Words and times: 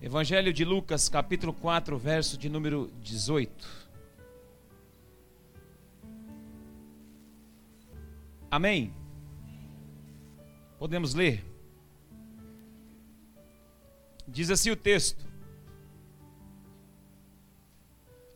Evangelho 0.00 0.52
de 0.52 0.62
Lucas, 0.62 1.08
capítulo 1.08 1.54
4, 1.54 1.96
verso 1.98 2.36
de 2.36 2.50
número 2.50 2.92
18. 3.02 3.66
Amém? 8.50 8.92
Podemos 10.78 11.14
ler? 11.14 11.42
Diz 14.28 14.50
assim 14.50 14.70
o 14.70 14.76
texto. 14.76 15.24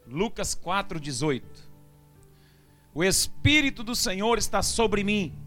Lucas 0.06 0.54
4,18. 0.54 1.42
O 2.94 3.04
Espírito 3.04 3.84
do 3.84 3.94
Senhor 3.94 4.38
está 4.38 4.62
sobre 4.62 5.04
mim, 5.04 5.38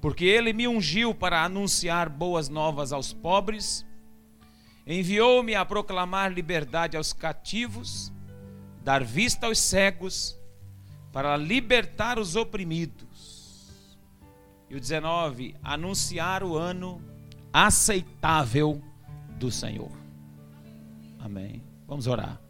porque 0.00 0.24
ele 0.24 0.52
me 0.52 0.66
ungiu 0.66 1.14
para 1.14 1.44
anunciar 1.44 2.08
boas 2.08 2.48
novas 2.48 2.92
aos 2.92 3.12
pobres, 3.12 3.86
enviou-me 4.86 5.54
a 5.54 5.64
proclamar 5.64 6.32
liberdade 6.32 6.96
aos 6.96 7.12
cativos, 7.12 8.12
dar 8.84 9.02
vista 9.02 9.46
aos 9.46 9.58
cegos, 9.58 10.38
para 11.12 11.36
libertar 11.36 12.18
os 12.18 12.36
oprimidos. 12.36 13.66
E 14.68 14.76
o 14.76 14.80
19, 14.80 15.56
anunciar 15.62 16.42
o 16.42 16.56
ano 16.56 17.00
aceitável 17.52 18.82
do 19.38 19.50
Senhor. 19.50 19.90
Amém. 21.18 21.62
Vamos 21.86 22.06
orar. 22.06 22.40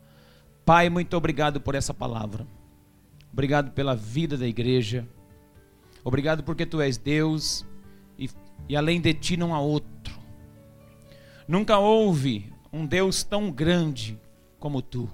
Pai, 0.64 0.90
muito 0.90 1.16
obrigado 1.16 1.60
por 1.60 1.74
essa 1.74 1.94
palavra. 1.94 2.46
Obrigado 3.32 3.70
pela 3.70 3.94
vida 3.94 4.36
da 4.36 4.46
igreja. 4.46 5.06
Obrigado 6.02 6.42
porque 6.42 6.66
tu 6.66 6.80
és 6.80 6.96
Deus 6.96 7.64
e, 8.18 8.28
e 8.68 8.76
além 8.76 9.00
de 9.00 9.14
ti 9.14 9.36
não 9.36 9.54
há 9.54 9.60
outro. 9.60 9.95
Nunca 11.46 11.78
houve 11.78 12.52
um 12.72 12.86
Deus 12.86 13.22
tão 13.22 13.50
grande 13.50 14.18
como 14.58 14.82
tu. 14.82 15.10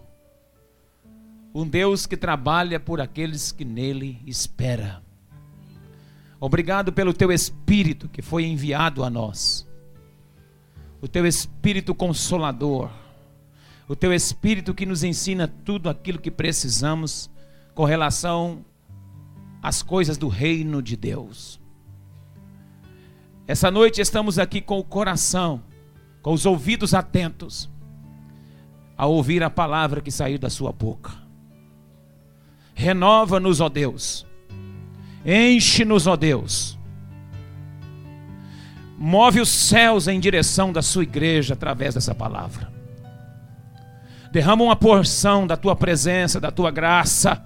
Um 1.54 1.66
Deus 1.68 2.06
que 2.06 2.16
trabalha 2.16 2.80
por 2.80 3.00
aqueles 3.00 3.52
que 3.52 3.64
nele 3.64 4.20
espera. 4.26 5.02
Obrigado 6.40 6.92
pelo 6.92 7.12
teu 7.12 7.30
espírito 7.30 8.08
que 8.08 8.22
foi 8.22 8.44
enviado 8.44 9.04
a 9.04 9.10
nós 9.10 9.66
o 11.02 11.08
teu 11.08 11.26
Espírito 11.26 11.92
Consolador, 11.96 12.88
o 13.88 13.96
teu 13.96 14.14
Espírito 14.14 14.72
que 14.72 14.86
nos 14.86 15.02
ensina 15.02 15.48
tudo 15.48 15.90
aquilo 15.90 16.20
que 16.20 16.30
precisamos 16.30 17.28
com 17.74 17.84
relação 17.84 18.64
às 19.60 19.82
coisas 19.82 20.16
do 20.16 20.28
reino 20.28 20.80
de 20.80 20.96
Deus. 20.96 21.60
Essa 23.48 23.68
noite 23.68 24.00
estamos 24.00 24.38
aqui 24.38 24.60
com 24.60 24.78
o 24.78 24.84
coração, 24.84 25.60
com 26.22 26.32
os 26.32 26.46
ouvidos 26.46 26.94
atentos, 26.94 27.68
a 28.96 29.06
ouvir 29.06 29.42
a 29.42 29.50
palavra 29.50 30.00
que 30.00 30.10
saiu 30.10 30.38
da 30.38 30.48
Sua 30.48 30.72
boca. 30.72 31.10
Renova-nos, 32.74 33.60
ó 33.60 33.68
Deus, 33.68 34.26
enche-nos, 35.24 36.06
ó 36.06 36.16
Deus 36.16 36.78
Move 39.04 39.40
os 39.40 39.48
céus 39.48 40.06
em 40.06 40.20
direção 40.20 40.72
da 40.72 40.80
sua 40.80 41.02
igreja 41.02 41.54
através 41.54 41.92
dessa 41.92 42.14
palavra. 42.14 42.70
Derrama 44.30 44.62
uma 44.62 44.76
porção 44.76 45.44
da 45.44 45.56
tua 45.56 45.74
presença, 45.74 46.38
da 46.38 46.52
tua 46.52 46.70
graça, 46.70 47.42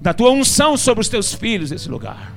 da 0.00 0.12
tua 0.12 0.32
unção 0.32 0.76
sobre 0.76 1.02
os 1.02 1.08
teus 1.08 1.32
filhos 1.32 1.70
nesse 1.70 1.88
lugar. 1.88 2.32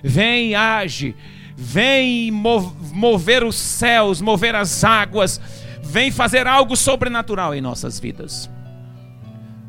Vem 0.00 0.50
e 0.50 0.54
age, 0.54 1.16
vem 1.62 2.30
mover 2.30 3.44
os 3.44 3.54
céus, 3.54 4.22
mover 4.22 4.54
as 4.54 4.82
águas, 4.82 5.38
vem 5.82 6.10
fazer 6.10 6.46
algo 6.46 6.74
sobrenatural 6.74 7.54
em 7.54 7.60
nossas 7.60 8.00
vidas. 8.00 8.48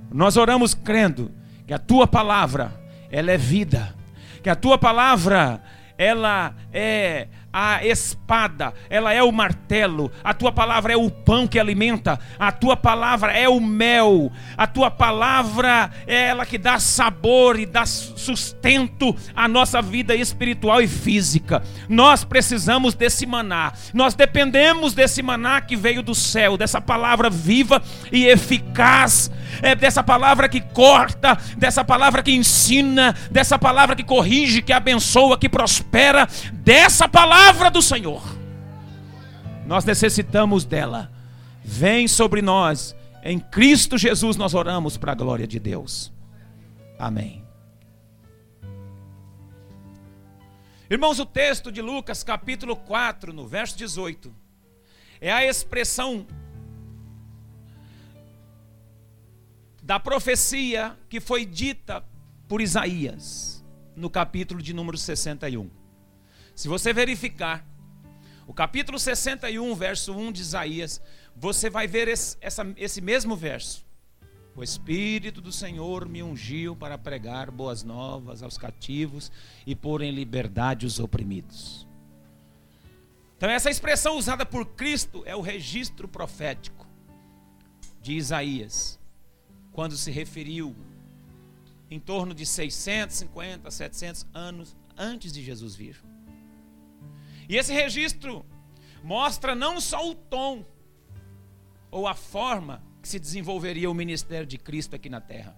Nós 0.09 0.37
oramos 0.37 0.73
crendo 0.73 1.29
que 1.67 1.73
a 1.73 1.77
tua 1.77 2.07
palavra, 2.07 2.71
ela 3.11 3.31
é 3.31 3.37
vida, 3.37 3.93
que 4.41 4.49
a 4.49 4.55
tua 4.55 4.77
palavra, 4.77 5.61
ela 5.97 6.55
é 6.71 7.27
a 7.53 7.85
espada, 7.85 8.73
ela 8.89 9.13
é 9.13 9.21
o 9.21 9.31
martelo, 9.31 10.11
a 10.23 10.33
tua 10.33 10.51
palavra 10.51 10.93
é 10.93 10.95
o 10.95 11.09
pão 11.09 11.45
que 11.45 11.59
alimenta, 11.59 12.17
a 12.39 12.51
tua 12.51 12.77
palavra 12.77 13.33
é 13.33 13.49
o 13.49 13.59
mel, 13.59 14.31
a 14.55 14.65
tua 14.65 14.89
palavra 14.89 15.91
é 16.07 16.29
ela 16.29 16.45
que 16.45 16.57
dá 16.57 16.79
sabor 16.79 17.59
e 17.59 17.65
dá 17.65 17.85
sustento 17.85 19.13
à 19.35 19.47
nossa 19.47 19.81
vida 19.81 20.15
espiritual 20.15 20.81
e 20.81 20.87
física. 20.87 21.61
Nós 21.89 22.23
precisamos 22.23 22.93
desse 22.93 23.25
maná, 23.25 23.73
nós 23.93 24.13
dependemos 24.13 24.93
desse 24.93 25.21
maná 25.21 25.59
que 25.59 25.75
veio 25.75 26.01
do 26.01 26.15
céu, 26.15 26.55
dessa 26.55 26.79
palavra 26.79 27.29
viva 27.29 27.81
e 28.11 28.27
eficaz, 28.27 29.29
é 29.61 29.75
dessa 29.75 30.01
palavra 30.01 30.47
que 30.47 30.61
corta, 30.61 31.37
dessa 31.57 31.83
palavra 31.83 32.23
que 32.23 32.31
ensina, 32.31 33.13
dessa 33.29 33.59
palavra 33.59 33.95
que 33.95 34.03
corrige, 34.03 34.61
que 34.61 34.71
abençoa, 34.71 35.37
que 35.37 35.49
prospera, 35.49 36.27
dessa 36.53 37.09
palavra 37.09 37.40
palavra 37.41 37.71
do 37.71 37.81
Senhor. 37.81 38.21
Nós 39.65 39.83
necessitamos 39.83 40.63
dela. 40.63 41.11
Vem 41.63 42.07
sobre 42.07 42.39
nós. 42.39 42.95
Em 43.23 43.39
Cristo 43.39 43.97
Jesus 43.97 44.37
nós 44.37 44.53
oramos 44.53 44.95
para 44.95 45.11
a 45.11 45.15
glória 45.15 45.47
de 45.47 45.59
Deus. 45.59 46.13
Amém. 46.99 47.43
Irmãos, 50.87 51.19
o 51.19 51.25
texto 51.25 51.71
de 51.71 51.81
Lucas, 51.81 52.23
capítulo 52.23 52.75
4, 52.75 53.33
no 53.33 53.47
verso 53.47 53.75
18, 53.75 54.31
é 55.19 55.31
a 55.31 55.43
expressão 55.43 56.27
da 59.81 59.99
profecia 59.99 60.95
que 61.09 61.19
foi 61.19 61.43
dita 61.43 62.03
por 62.47 62.61
Isaías, 62.61 63.65
no 63.95 64.11
capítulo 64.11 64.61
de 64.61 64.73
número 64.73 64.97
61. 64.97 65.80
Se 66.61 66.67
você 66.67 66.93
verificar 66.93 67.67
o 68.45 68.53
capítulo 68.53 68.99
61, 68.99 69.73
verso 69.73 70.13
1 70.13 70.31
de 70.31 70.41
Isaías, 70.41 71.01
você 71.35 71.71
vai 71.71 71.87
ver 71.87 72.07
esse, 72.07 72.37
essa, 72.39 72.71
esse 72.77 73.01
mesmo 73.01 73.35
verso. 73.35 73.83
O 74.55 74.61
Espírito 74.61 75.41
do 75.41 75.51
Senhor 75.51 76.07
me 76.07 76.21
ungiu 76.21 76.75
para 76.75 76.99
pregar 76.99 77.49
boas 77.49 77.83
novas 77.83 78.43
aos 78.43 78.59
cativos 78.59 79.31
e 79.65 79.75
pôr 79.75 80.03
em 80.03 80.11
liberdade 80.11 80.85
os 80.85 80.99
oprimidos. 80.99 81.87
Então, 83.37 83.49
essa 83.49 83.71
expressão 83.71 84.15
usada 84.15 84.45
por 84.45 84.67
Cristo 84.67 85.23
é 85.25 85.35
o 85.35 85.41
registro 85.41 86.07
profético 86.07 86.85
de 88.03 88.13
Isaías, 88.13 88.99
quando 89.71 89.97
se 89.97 90.11
referiu 90.11 90.75
em 91.89 91.99
torno 91.99 92.35
de 92.35 92.45
650, 92.45 93.71
700 93.71 94.27
anos 94.31 94.75
antes 94.95 95.33
de 95.33 95.41
Jesus 95.41 95.75
vir. 95.75 95.99
E 97.51 97.57
esse 97.57 97.73
registro 97.73 98.45
mostra 99.03 99.53
não 99.53 99.81
só 99.81 100.09
o 100.09 100.15
tom 100.15 100.65
ou 101.91 102.07
a 102.07 102.15
forma 102.15 102.81
que 103.01 103.09
se 103.09 103.19
desenvolveria 103.19 103.91
o 103.91 103.93
ministério 103.93 104.47
de 104.47 104.57
Cristo 104.57 104.95
aqui 104.95 105.09
na 105.09 105.19
terra. 105.19 105.53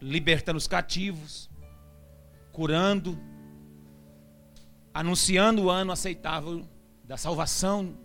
Libertando 0.00 0.56
os 0.56 0.66
cativos, 0.66 1.50
curando, 2.52 3.20
anunciando 4.94 5.64
o 5.64 5.70
ano 5.70 5.92
aceitável 5.92 6.66
da 7.04 7.18
salvação 7.18 7.98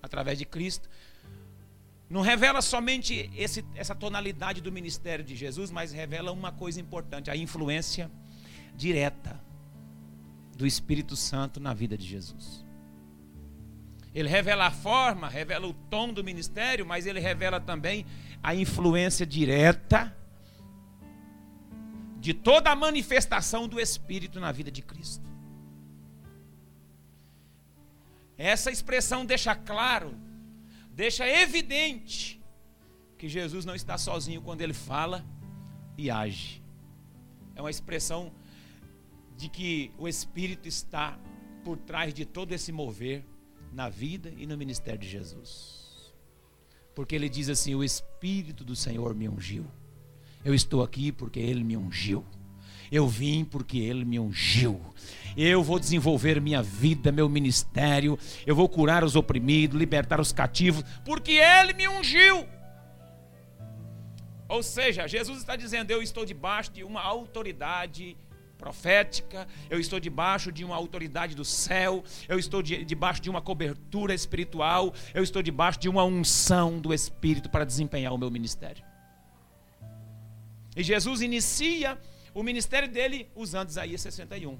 através 0.00 0.38
de 0.38 0.44
Cristo. 0.44 0.88
Não 2.08 2.20
revela 2.20 2.62
somente 2.62 3.28
esse, 3.34 3.66
essa 3.74 3.96
tonalidade 3.96 4.60
do 4.60 4.70
ministério 4.70 5.24
de 5.24 5.34
Jesus, 5.34 5.72
mas 5.72 5.90
revela 5.90 6.30
uma 6.30 6.52
coisa 6.52 6.80
importante: 6.80 7.32
a 7.32 7.36
influência 7.36 8.08
direta 8.76 9.44
do 10.56 10.66
Espírito 10.66 11.14
Santo 11.14 11.60
na 11.60 11.74
vida 11.74 11.96
de 11.96 12.06
Jesus. 12.06 12.64
Ele 14.14 14.28
revela 14.28 14.66
a 14.66 14.70
forma, 14.70 15.28
revela 15.28 15.66
o 15.66 15.74
tom 15.74 16.10
do 16.10 16.24
ministério, 16.24 16.86
mas 16.86 17.06
ele 17.06 17.20
revela 17.20 17.60
também 17.60 18.06
a 18.42 18.54
influência 18.54 19.26
direta 19.26 20.16
de 22.18 22.32
toda 22.32 22.70
a 22.70 22.74
manifestação 22.74 23.68
do 23.68 23.78
Espírito 23.78 24.40
na 24.40 24.50
vida 24.50 24.70
de 24.70 24.80
Cristo. 24.80 25.30
Essa 28.38 28.70
expressão 28.70 29.24
deixa 29.24 29.54
claro, 29.54 30.14
deixa 30.90 31.28
evidente 31.28 32.40
que 33.18 33.28
Jesus 33.28 33.66
não 33.66 33.74
está 33.74 33.98
sozinho 33.98 34.40
quando 34.40 34.62
ele 34.62 34.74
fala 34.74 35.24
e 35.96 36.10
age. 36.10 36.62
É 37.54 37.60
uma 37.60 37.70
expressão 37.70 38.32
de 39.36 39.48
que 39.48 39.92
o 39.98 40.08
Espírito 40.08 40.66
está 40.66 41.18
por 41.64 41.76
trás 41.78 42.14
de 42.14 42.24
todo 42.24 42.52
esse 42.52 42.72
mover 42.72 43.24
na 43.72 43.88
vida 43.88 44.32
e 44.36 44.46
no 44.46 44.56
ministério 44.56 45.00
de 45.00 45.08
Jesus. 45.08 46.14
Porque 46.94 47.14
ele 47.14 47.28
diz 47.28 47.48
assim: 47.48 47.74
O 47.74 47.84
Espírito 47.84 48.64
do 48.64 48.74
Senhor 48.74 49.14
me 49.14 49.28
ungiu. 49.28 49.66
Eu 50.44 50.54
estou 50.54 50.82
aqui 50.82 51.12
porque 51.12 51.40
ele 51.40 51.62
me 51.62 51.76
ungiu. 51.76 52.24
Eu 52.90 53.08
vim 53.08 53.44
porque 53.44 53.78
Ele 53.78 54.04
me 54.04 54.18
ungiu. 54.18 54.80
Eu 55.36 55.62
vou 55.62 55.78
desenvolver 55.78 56.40
minha 56.40 56.62
vida, 56.62 57.12
meu 57.12 57.28
ministério. 57.28 58.18
Eu 58.46 58.54
vou 58.54 58.68
curar 58.68 59.04
os 59.04 59.16
oprimidos, 59.16 59.78
libertar 59.78 60.20
os 60.20 60.32
cativos, 60.32 60.84
porque 61.04 61.32
Ele 61.32 61.72
me 61.72 61.88
ungiu. 61.88 62.46
Ou 64.48 64.62
seja, 64.62 65.06
Jesus 65.06 65.38
está 65.38 65.56
dizendo: 65.56 65.90
Eu 65.90 66.02
estou 66.02 66.24
debaixo 66.24 66.72
de 66.72 66.84
uma 66.84 67.02
autoridade 67.02 68.16
profética, 68.56 69.46
eu 69.70 69.78
estou 69.78 70.00
debaixo 70.00 70.50
de 70.50 70.64
uma 70.64 70.74
autoridade 70.74 71.34
do 71.34 71.44
céu, 71.44 72.02
eu 72.28 72.38
estou 72.38 72.62
de, 72.62 72.84
debaixo 72.84 73.20
de 73.20 73.30
uma 73.30 73.40
cobertura 73.40 74.14
espiritual, 74.14 74.92
eu 75.14 75.22
estou 75.22 75.42
debaixo 75.42 75.78
de 75.78 75.88
uma 75.88 76.04
unção 76.04 76.78
do 76.78 76.92
Espírito 76.92 77.48
para 77.48 77.64
desempenhar 77.64 78.12
o 78.12 78.18
meu 78.18 78.30
ministério. 78.30 78.84
E 80.76 80.82
Jesus 80.82 81.22
inicia 81.22 81.98
o 82.34 82.42
ministério 82.42 82.88
dele 82.88 83.30
usando 83.34 83.70
Isaías 83.70 84.00
61. 84.02 84.58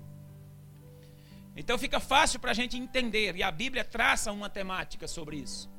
Então 1.54 1.78
fica 1.78 1.98
fácil 1.98 2.38
para 2.38 2.50
a 2.50 2.54
gente 2.54 2.76
entender, 2.76 3.34
e 3.36 3.42
a 3.42 3.50
Bíblia 3.50 3.84
traça 3.84 4.30
uma 4.30 4.48
temática 4.48 5.08
sobre 5.08 5.36
isso. 5.36 5.70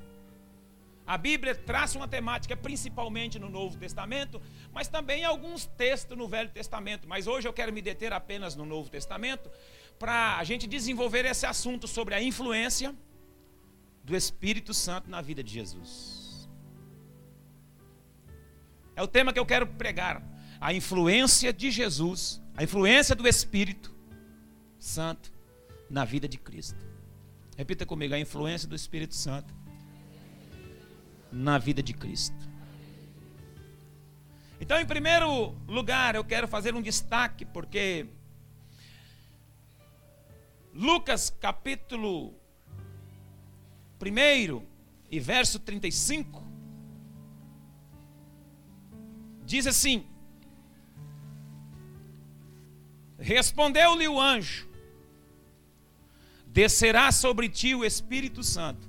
A 1.08 1.18
Bíblia 1.18 1.56
traça 1.56 1.98
uma 1.98 2.08
temática 2.08 2.54
principalmente 2.58 3.40
no 3.40 3.50
Novo 3.50 3.78
Testamento, 3.78 4.42
mas 4.74 4.90
também 4.90 5.24
alguns 5.24 5.66
textos 5.66 6.18
no 6.18 6.28
Velho 6.28 6.50
Testamento. 6.50 7.08
Mas 7.08 7.28
hoje 7.28 7.48
eu 7.48 7.54
quero 7.54 7.72
me 7.72 7.82
deter 7.82 8.12
apenas 8.12 8.58
no 8.58 8.66
Novo 8.66 8.90
Testamento 8.90 9.50
para 9.98 10.38
a 10.38 10.44
gente 10.44 10.68
desenvolver 10.68 11.24
esse 11.24 11.46
assunto 11.46 11.88
sobre 11.88 12.14
a 12.14 12.22
influência 12.22 12.94
do 14.04 14.18
Espírito 14.18 14.74
Santo 14.74 15.10
na 15.10 15.22
vida 15.22 15.42
de 15.42 15.54
Jesus. 15.54 16.50
É 18.94 19.02
o 19.02 19.08
tema 19.08 19.32
que 19.32 19.40
eu 19.40 19.46
quero 19.46 19.66
pregar. 19.66 20.22
A 20.60 20.74
influência 20.74 21.54
de 21.54 21.72
Jesus, 21.72 22.42
a 22.54 22.64
influência 22.64 23.16
do 23.16 23.28
Espírito 23.28 23.96
Santo 24.78 25.32
na 25.90 26.04
vida 26.04 26.28
de 26.28 26.38
Cristo. 26.38 26.86
Repita 27.56 27.86
comigo: 27.86 28.14
a 28.14 28.20
influência 28.20 28.68
do 28.68 28.76
Espírito 28.76 29.16
Santo 29.16 29.56
na 31.32 31.58
vida 31.58 31.82
de 31.84 31.94
Cristo. 31.94 32.48
Então, 34.60 34.80
em 34.80 34.86
primeiro 34.86 35.56
lugar, 35.68 36.16
eu 36.16 36.24
quero 36.24 36.48
fazer 36.48 36.74
um 36.74 36.82
destaque, 36.82 37.46
porque 37.46 38.08
Lucas 40.74 41.30
capítulo 41.30 42.34
1 44.02 44.62
e 45.10 45.20
verso 45.20 45.60
35 45.60 46.44
diz 49.46 49.66
assim: 49.66 50.06
Respondeu-lhe 53.18 54.08
o 54.08 54.20
anjo: 54.20 54.68
Descerá 56.48 57.12
sobre 57.12 57.50
ti 57.50 57.74
o 57.74 57.86
Espírito 57.86 58.44
Santo 58.44 58.87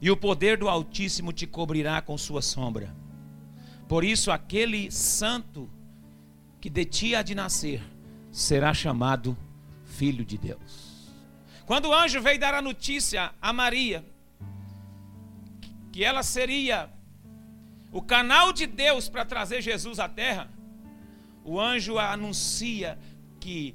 e 0.00 0.10
o 0.10 0.16
poder 0.16 0.56
do 0.56 0.68
Altíssimo 0.68 1.32
te 1.32 1.46
cobrirá 1.46 2.00
com 2.00 2.16
sua 2.16 2.40
sombra. 2.40 2.94
Por 3.86 4.04
isso, 4.04 4.30
aquele 4.30 4.90
santo 4.90 5.68
que 6.60 6.70
de 6.70 6.84
ti 6.84 7.14
há 7.14 7.22
de 7.22 7.34
nascer 7.34 7.82
será 8.30 8.72
chamado 8.72 9.36
Filho 9.84 10.24
de 10.24 10.38
Deus. 10.38 11.10
Quando 11.66 11.88
o 11.88 11.94
anjo 11.94 12.20
veio 12.22 12.38
dar 12.38 12.54
a 12.54 12.62
notícia 12.62 13.32
a 13.40 13.52
Maria, 13.52 14.04
que 15.92 16.04
ela 16.04 16.22
seria 16.22 16.88
o 17.92 18.00
canal 18.00 18.52
de 18.52 18.66
Deus 18.66 19.08
para 19.08 19.24
trazer 19.24 19.60
Jesus 19.60 19.98
à 19.98 20.08
terra, 20.08 20.48
o 21.44 21.60
anjo 21.60 21.98
anuncia 21.98 22.98
que 23.38 23.74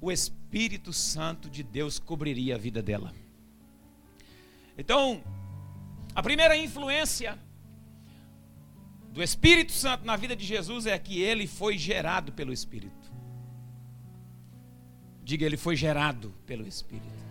o 0.00 0.10
Espírito 0.10 0.92
Santo 0.92 1.48
de 1.48 1.62
Deus 1.62 1.98
cobriria 1.98 2.56
a 2.56 2.58
vida 2.58 2.82
dela. 2.82 3.12
Então, 4.76 5.22
a 6.14 6.22
primeira 6.22 6.56
influência 6.56 7.38
do 9.10 9.22
Espírito 9.22 9.72
Santo 9.72 10.04
na 10.04 10.16
vida 10.16 10.36
de 10.36 10.44
Jesus 10.44 10.86
é 10.86 10.98
que 10.98 11.20
ele 11.20 11.46
foi 11.46 11.76
gerado 11.78 12.32
pelo 12.32 12.52
Espírito. 12.52 13.12
Diga, 15.22 15.46
ele 15.46 15.56
foi 15.56 15.74
gerado 15.74 16.34
pelo 16.46 16.66
Espírito. 16.66 17.24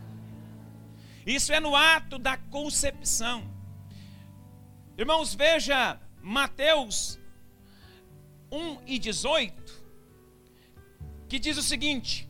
Isso 1.25 1.53
é 1.53 1.59
no 1.59 1.75
ato 1.75 2.18
da 2.18 2.38
concepção. 2.38 3.44
Irmãos, 4.97 5.33
veja 5.33 6.00
Mateus 6.21 7.19
1 8.51 8.80
e 8.85 9.00
18, 9.00 9.83
que 11.27 11.39
diz 11.39 11.57
o 11.57 11.63
seguinte: 11.63 12.30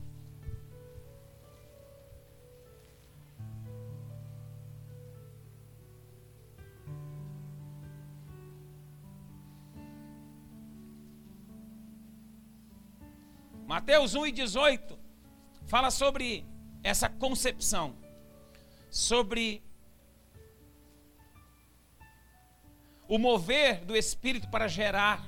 Mateus 13.83 14.15
1 14.15 14.27
e 14.27 14.31
18 14.31 14.97
fala 15.67 15.91
sobre 15.91 16.45
essa 16.81 17.09
concepção, 17.09 17.93
sobre 18.89 19.61
o 23.09 23.17
mover 23.17 23.83
do 23.83 23.93
Espírito 23.93 24.47
para 24.47 24.69
gerar 24.69 25.21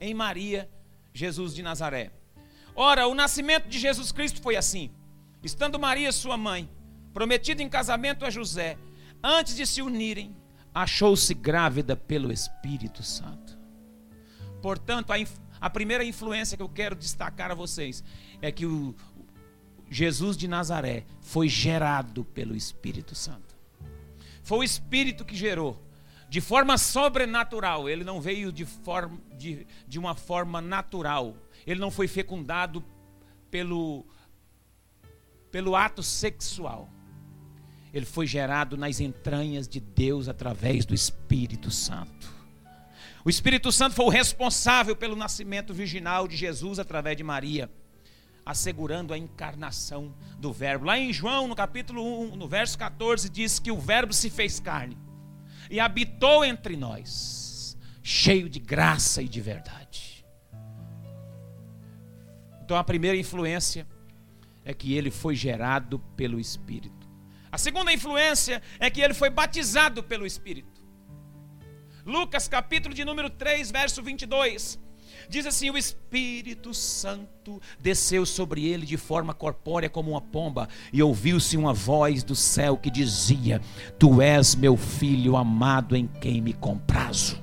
em 0.00 0.14
Maria 0.14 0.70
Jesus 1.12 1.54
de 1.54 1.62
Nazaré. 1.62 2.10
Ora, 2.74 3.06
o 3.06 3.14
nascimento 3.14 3.68
de 3.68 3.78
Jesus 3.78 4.10
Cristo 4.10 4.40
foi 4.40 4.56
assim: 4.56 4.90
estando 5.42 5.78
Maria, 5.78 6.10
sua 6.10 6.38
mãe, 6.38 6.66
prometida 7.12 7.62
em 7.62 7.68
casamento 7.68 8.24
a 8.24 8.30
José, 8.30 8.78
antes 9.22 9.54
de 9.54 9.66
se 9.66 9.82
unirem, 9.82 10.34
achou-se 10.74 11.34
grávida 11.34 11.94
pelo 11.94 12.32
Espírito 12.32 13.02
Santo. 13.02 13.58
Portanto, 14.62 15.12
a, 15.12 15.16
a 15.60 15.68
primeira 15.68 16.04
influência 16.04 16.56
que 16.56 16.62
eu 16.62 16.68
quero 16.68 16.94
destacar 16.94 17.50
a 17.50 17.54
vocês 17.54 18.02
é 18.40 18.50
que 18.52 18.66
o 18.66 18.94
Jesus 19.90 20.36
de 20.36 20.46
Nazaré 20.46 21.04
foi 21.20 21.48
gerado 21.48 22.24
pelo 22.24 22.54
Espírito 22.54 23.14
Santo. 23.14 23.56
Foi 24.42 24.58
o 24.58 24.64
Espírito 24.64 25.24
que 25.24 25.36
gerou. 25.36 25.82
De 26.28 26.40
forma 26.40 26.76
sobrenatural, 26.76 27.88
ele 27.88 28.04
não 28.04 28.20
veio 28.20 28.52
de, 28.52 28.66
forma, 28.66 29.18
de, 29.36 29.66
de 29.86 29.98
uma 29.98 30.14
forma 30.14 30.60
natural. 30.60 31.34
Ele 31.66 31.80
não 31.80 31.90
foi 31.90 32.06
fecundado 32.06 32.84
pelo, 33.50 34.04
pelo 35.50 35.74
ato 35.74 36.02
sexual. 36.02 36.90
Ele 37.94 38.04
foi 38.04 38.26
gerado 38.26 38.76
nas 38.76 39.00
entranhas 39.00 39.66
de 39.66 39.80
Deus 39.80 40.28
através 40.28 40.84
do 40.84 40.94
Espírito 40.94 41.70
Santo. 41.70 42.37
O 43.28 43.30
Espírito 43.30 43.70
Santo 43.70 43.94
foi 43.94 44.06
o 44.06 44.08
responsável 44.08 44.96
pelo 44.96 45.14
nascimento 45.14 45.74
virginal 45.74 46.26
de 46.26 46.34
Jesus 46.34 46.78
através 46.78 47.14
de 47.14 47.22
Maria, 47.22 47.70
assegurando 48.42 49.12
a 49.12 49.18
encarnação 49.18 50.14
do 50.38 50.50
Verbo. 50.50 50.86
Lá 50.86 50.98
em 50.98 51.12
João, 51.12 51.46
no 51.46 51.54
capítulo 51.54 52.22
1, 52.22 52.36
no 52.36 52.48
verso 52.48 52.78
14, 52.78 53.28
diz 53.28 53.58
que 53.58 53.70
o 53.70 53.78
Verbo 53.78 54.14
se 54.14 54.30
fez 54.30 54.58
carne 54.58 54.96
e 55.70 55.78
habitou 55.78 56.42
entre 56.42 56.74
nós, 56.74 57.76
cheio 58.02 58.48
de 58.48 58.58
graça 58.58 59.20
e 59.20 59.28
de 59.28 59.42
verdade. 59.42 60.24
Então 62.64 62.78
a 62.78 62.82
primeira 62.82 63.18
influência 63.18 63.86
é 64.64 64.72
que 64.72 64.94
ele 64.94 65.10
foi 65.10 65.36
gerado 65.36 65.98
pelo 66.16 66.40
Espírito. 66.40 67.06
A 67.52 67.58
segunda 67.58 67.92
influência 67.92 68.62
é 68.80 68.88
que 68.88 69.02
ele 69.02 69.12
foi 69.12 69.28
batizado 69.28 70.02
pelo 70.02 70.24
Espírito. 70.24 70.77
Lucas 72.08 72.48
capítulo 72.48 72.94
de 72.94 73.04
número 73.04 73.28
3, 73.28 73.70
verso 73.70 74.02
22. 74.02 74.80
Diz 75.28 75.44
assim: 75.44 75.68
O 75.68 75.76
Espírito 75.76 76.72
Santo 76.72 77.60
desceu 77.78 78.24
sobre 78.24 78.64
ele 78.66 78.86
de 78.86 78.96
forma 78.96 79.34
corpórea 79.34 79.90
como 79.90 80.12
uma 80.12 80.20
pomba, 80.22 80.70
e 80.90 81.02
ouviu-se 81.02 81.54
uma 81.54 81.74
voz 81.74 82.24
do 82.24 82.34
céu 82.34 82.78
que 82.78 82.90
dizia: 82.90 83.60
Tu 83.98 84.22
és 84.22 84.54
meu 84.54 84.74
filho 84.74 85.36
amado 85.36 85.94
em 85.94 86.06
quem 86.06 86.40
me 86.40 86.54
comprazo. 86.54 87.42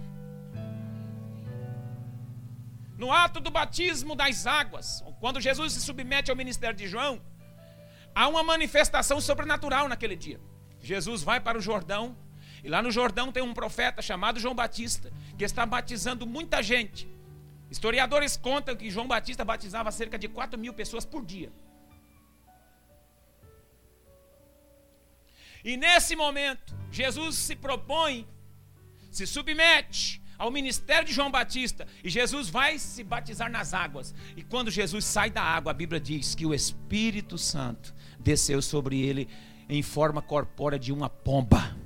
No 2.97 3.11
ato 3.11 3.39
do 3.39 3.51
batismo 3.51 4.15
das 4.15 4.47
águas, 4.47 5.03
quando 5.19 5.39
Jesus 5.39 5.73
se 5.73 5.81
submete 5.81 6.31
ao 6.31 6.37
ministério 6.37 6.75
de 6.75 6.87
João, 6.87 7.21
há 8.15 8.27
uma 8.27 8.41
manifestação 8.41 9.21
sobrenatural 9.21 9.87
naquele 9.87 10.15
dia. 10.15 10.39
Jesus 10.81 11.21
vai 11.21 11.39
para 11.39 11.55
o 11.55 11.61
Jordão, 11.61 12.17
e 12.65 12.67
lá 12.67 12.81
no 12.81 12.89
Jordão 12.89 13.31
tem 13.31 13.43
um 13.43 13.53
profeta 13.53 14.01
chamado 14.01 14.39
João 14.39 14.55
Batista, 14.55 15.13
que 15.37 15.43
está 15.43 15.67
batizando 15.67 16.25
muita 16.25 16.63
gente. 16.63 17.07
Historiadores 17.69 18.35
contam 18.35 18.75
que 18.75 18.89
João 18.89 19.07
Batista 19.07 19.45
batizava 19.45 19.91
cerca 19.91 20.17
de 20.17 20.27
4 20.27 20.59
mil 20.59 20.73
pessoas 20.73 21.05
por 21.05 21.23
dia. 21.23 21.53
E 25.63 25.77
nesse 25.77 26.15
momento, 26.15 26.75
Jesus 26.91 27.35
se 27.35 27.55
propõe, 27.55 28.27
se 29.11 29.27
submete 29.27 30.19
ao 30.35 30.49
ministério 30.49 31.05
de 31.05 31.13
João 31.13 31.29
Batista. 31.29 31.85
E 32.03 32.09
Jesus 32.09 32.49
vai 32.49 32.79
se 32.79 33.03
batizar 33.03 33.51
nas 33.51 33.75
águas. 33.75 34.11
E 34.35 34.41
quando 34.41 34.71
Jesus 34.71 35.05
sai 35.05 35.29
da 35.29 35.43
água, 35.43 35.69
a 35.69 35.75
Bíblia 35.75 35.99
diz 36.01 36.33
que 36.33 36.47
o 36.47 36.53
Espírito 36.53 37.37
Santo 37.37 37.93
desceu 38.19 38.59
sobre 38.59 38.99
ele 39.01 39.29
em 39.69 39.83
forma 39.83 40.19
corpórea 40.19 40.79
de 40.79 40.91
uma 40.91 41.11
pomba. 41.11 41.84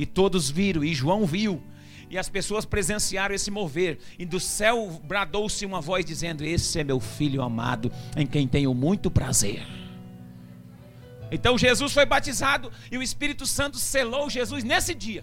E 0.00 0.06
todos 0.06 0.48
viram, 0.48 0.82
e 0.82 0.94
João 0.94 1.26
viu. 1.26 1.62
E 2.08 2.16
as 2.16 2.28
pessoas 2.28 2.64
presenciaram 2.64 3.34
esse 3.34 3.50
mover. 3.50 3.98
E 4.18 4.24
do 4.24 4.40
céu 4.40 5.00
bradou-se 5.04 5.66
uma 5.66 5.80
voz 5.80 6.06
dizendo: 6.06 6.42
Esse 6.42 6.80
é 6.80 6.84
meu 6.84 6.98
filho 6.98 7.42
amado, 7.42 7.92
em 8.16 8.26
quem 8.26 8.48
tenho 8.48 8.72
muito 8.72 9.10
prazer. 9.10 9.62
Então 11.30 11.58
Jesus 11.58 11.92
foi 11.92 12.06
batizado 12.06 12.72
e 12.90 12.96
o 12.96 13.02
Espírito 13.02 13.44
Santo 13.44 13.76
selou 13.76 14.30
Jesus 14.30 14.64
nesse 14.64 14.94
dia 14.94 15.22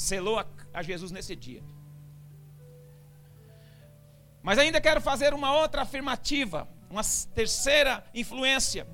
selou 0.00 0.38
a, 0.38 0.46
a 0.72 0.82
Jesus 0.82 1.10
nesse 1.10 1.36
dia. 1.36 1.62
Mas 4.42 4.58
ainda 4.58 4.80
quero 4.80 5.00
fazer 5.00 5.34
uma 5.34 5.54
outra 5.54 5.82
afirmativa, 5.82 6.68
uma 6.88 7.02
terceira 7.34 8.04
influência 8.14 8.86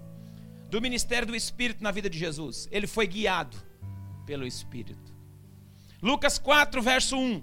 do 0.70 0.80
ministério 0.80 1.26
do 1.26 1.36
Espírito 1.36 1.82
na 1.82 1.90
vida 1.90 2.10
de 2.10 2.18
Jesus. 2.18 2.68
Ele 2.70 2.86
foi 2.86 3.06
guiado 3.06 3.56
pelo 4.24 4.46
Espírito. 4.46 5.14
Lucas 6.02 6.38
4, 6.38 6.82
verso 6.82 7.16
1. 7.16 7.42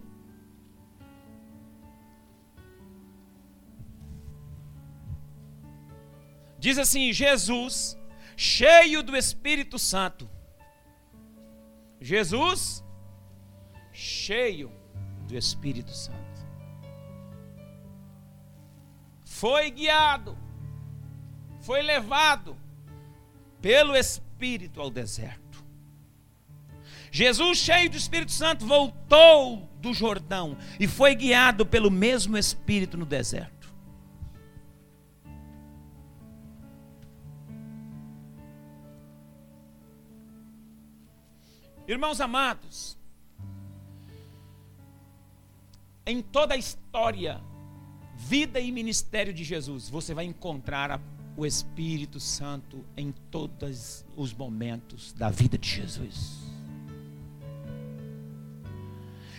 Diz 6.59 6.77
assim: 6.77 7.11
Jesus, 7.11 7.97
cheio 8.37 9.03
do 9.03 9.15
Espírito 9.17 9.77
Santo. 9.77 10.29
Jesus, 11.99 12.83
cheio 13.91 14.71
do 15.27 15.37
Espírito 15.37 15.91
Santo. 15.91 16.19
Foi 19.25 19.71
guiado, 19.71 20.37
foi 21.61 21.81
levado 21.81 22.57
pelo 23.63 23.95
Espírito 23.95 24.81
ao 24.81 24.89
deserto. 24.89 25.63
Jesus, 27.09 27.59
cheio 27.59 27.89
do 27.89 27.95
Espírito 27.95 28.33
Santo, 28.33 28.65
voltou 28.65 29.69
do 29.79 29.93
Jordão 29.93 30.57
e 30.77 30.85
foi 30.85 31.15
guiado 31.15 31.65
pelo 31.65 31.89
mesmo 31.89 32.37
Espírito 32.37 32.97
no 32.97 33.05
deserto. 33.05 33.73
Irmãos 41.87 42.19
amados, 42.19 42.97
em 46.05 46.21
toda 46.21 46.53
a 46.53 46.57
história, 46.57 47.41
vida 48.17 48.59
e 48.59 48.73
ministério 48.73 49.33
de 49.33 49.45
Jesus, 49.45 49.89
você 49.89 50.13
vai 50.13 50.25
encontrar 50.25 50.91
a, 50.91 50.99
o 51.35 51.45
Espírito 51.45 52.19
Santo 52.19 52.85
em 52.95 53.11
todos 53.31 54.05
os 54.15 54.33
momentos 54.33 55.13
da 55.13 55.29
vida 55.29 55.57
de 55.57 55.67
Jesus. 55.67 56.39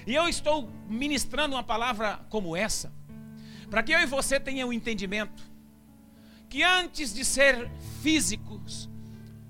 E 0.07 0.15
eu 0.15 0.29
estou 0.29 0.69
ministrando 0.89 1.55
uma 1.55 1.63
palavra 1.63 2.21
como 2.29 2.57
essa, 2.57 2.93
para 3.71 3.83
que 3.83 3.93
eu 3.93 4.01
e 4.01 4.07
você 4.07 4.39
tenham 4.39 4.69
um 4.69 4.73
entendimento 4.73 5.43
que 6.49 6.63
antes 6.63 7.13
de 7.13 7.25
ser 7.25 7.71
físicos, 8.03 8.89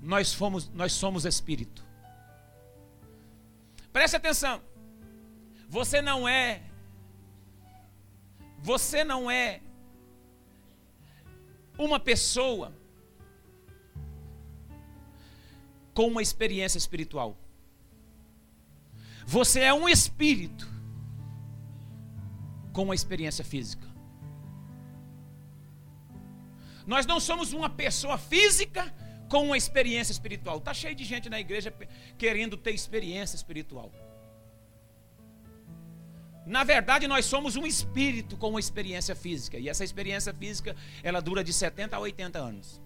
nós, 0.01 0.33
fomos, 0.33 0.69
nós 0.73 0.93
somos 0.93 1.25
espírito. 1.25 1.85
Preste 3.91 4.15
atenção. 4.15 4.61
Você 5.69 6.01
não 6.01 6.27
é 6.27 6.63
você 8.65 9.03
não 9.03 9.29
é 9.29 9.61
uma 11.77 11.99
pessoa 11.99 12.73
com 15.93 16.07
uma 16.07 16.21
experiência 16.21 16.77
espiritual. 16.77 17.37
Você 19.25 19.61
é 19.61 19.73
um 19.73 19.87
espírito 19.89 20.69
com 22.71 22.83
uma 22.83 22.95
experiência 22.95 23.43
física. 23.43 23.87
Nós 26.85 27.05
não 27.05 27.19
somos 27.19 27.53
uma 27.53 27.69
pessoa 27.69 28.17
física 28.17 28.93
com 29.29 29.45
uma 29.45 29.57
experiência 29.57 30.11
espiritual. 30.11 30.59
Tá 30.59 30.73
cheio 30.73 30.93
de 30.93 31.03
gente 31.03 31.29
na 31.29 31.39
igreja 31.39 31.73
querendo 32.17 32.55
ter 32.55 32.71
experiência 32.71 33.35
espiritual. 33.35 33.91
Na 36.45 36.63
verdade, 36.63 37.07
nós 37.07 37.25
somos 37.25 37.55
um 37.55 37.65
espírito 37.65 38.37
com 38.37 38.49
uma 38.49 38.59
experiência 38.59 39.15
física. 39.15 39.57
E 39.57 39.67
essa 39.67 39.83
experiência 39.83 40.33
física, 40.33 40.75
ela 41.01 41.19
dura 41.19 41.43
de 41.43 41.51
70 41.51 41.95
a 41.95 41.99
80 41.99 42.37
anos. 42.37 42.81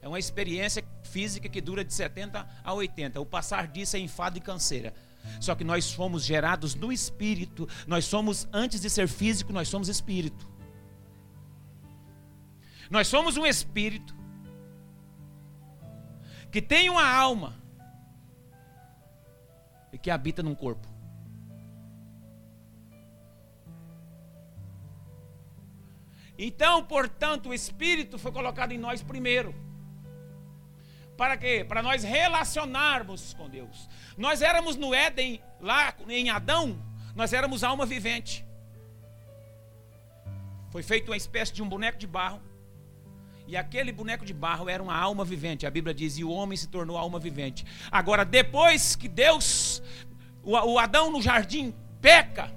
É 0.00 0.06
uma 0.06 0.18
experiência 0.18 0.84
física 1.02 1.48
que 1.48 1.60
dura 1.60 1.84
de 1.84 1.92
70 1.92 2.48
a 2.62 2.72
80. 2.72 3.20
O 3.20 3.26
passar 3.26 3.66
disso 3.66 3.96
é 3.96 3.98
enfado 3.98 4.38
e 4.38 4.40
canseira. 4.40 4.94
Só 5.40 5.56
que 5.56 5.64
nós 5.64 5.92
fomos 5.92 6.24
gerados 6.24 6.76
no 6.76 6.92
espírito. 6.92 7.68
Nós 7.86 8.04
somos, 8.04 8.46
antes 8.52 8.80
de 8.80 8.88
ser 8.88 9.08
físico, 9.08 9.52
nós 9.52 9.68
somos 9.68 9.88
espírito. 9.88 10.48
Nós 12.88 13.08
somos 13.08 13.36
um 13.36 13.44
espírito 13.44 14.16
que 16.50 16.62
tem 16.62 16.88
uma 16.88 17.06
alma 17.06 17.60
e 19.92 19.98
que 19.98 20.10
habita 20.10 20.42
num 20.42 20.54
corpo. 20.54 20.87
Então, 26.38 26.84
portanto, 26.84 27.48
o 27.48 27.54
Espírito 27.54 28.16
foi 28.16 28.30
colocado 28.30 28.70
em 28.70 28.78
nós 28.78 29.02
primeiro. 29.02 29.52
Para 31.16 31.36
quê? 31.36 31.66
Para 31.68 31.82
nós 31.82 32.04
relacionarmos 32.04 33.34
com 33.34 33.50
Deus. 33.50 33.88
Nós 34.16 34.40
éramos 34.40 34.76
no 34.76 34.94
Éden, 34.94 35.42
lá 35.60 35.92
em 36.08 36.30
Adão, 36.30 36.80
nós 37.12 37.32
éramos 37.32 37.64
alma 37.64 37.84
vivente. 37.84 38.46
Foi 40.70 40.84
feito 40.84 41.10
uma 41.10 41.16
espécie 41.16 41.52
de 41.52 41.60
um 41.60 41.68
boneco 41.68 41.98
de 41.98 42.06
barro. 42.06 42.40
E 43.48 43.56
aquele 43.56 43.90
boneco 43.90 44.24
de 44.24 44.32
barro 44.32 44.68
era 44.68 44.80
uma 44.80 44.96
alma 44.96 45.24
vivente. 45.24 45.66
A 45.66 45.70
Bíblia 45.70 45.92
diz: 45.92 46.18
e 46.18 46.22
o 46.22 46.30
homem 46.30 46.56
se 46.56 46.68
tornou 46.68 46.96
alma 46.96 47.18
vivente. 47.18 47.66
Agora, 47.90 48.24
depois 48.24 48.94
que 48.94 49.08
Deus, 49.08 49.82
o, 50.44 50.78
Adão 50.78 51.10
no 51.10 51.20
jardim 51.20 51.74
peca, 52.00 52.52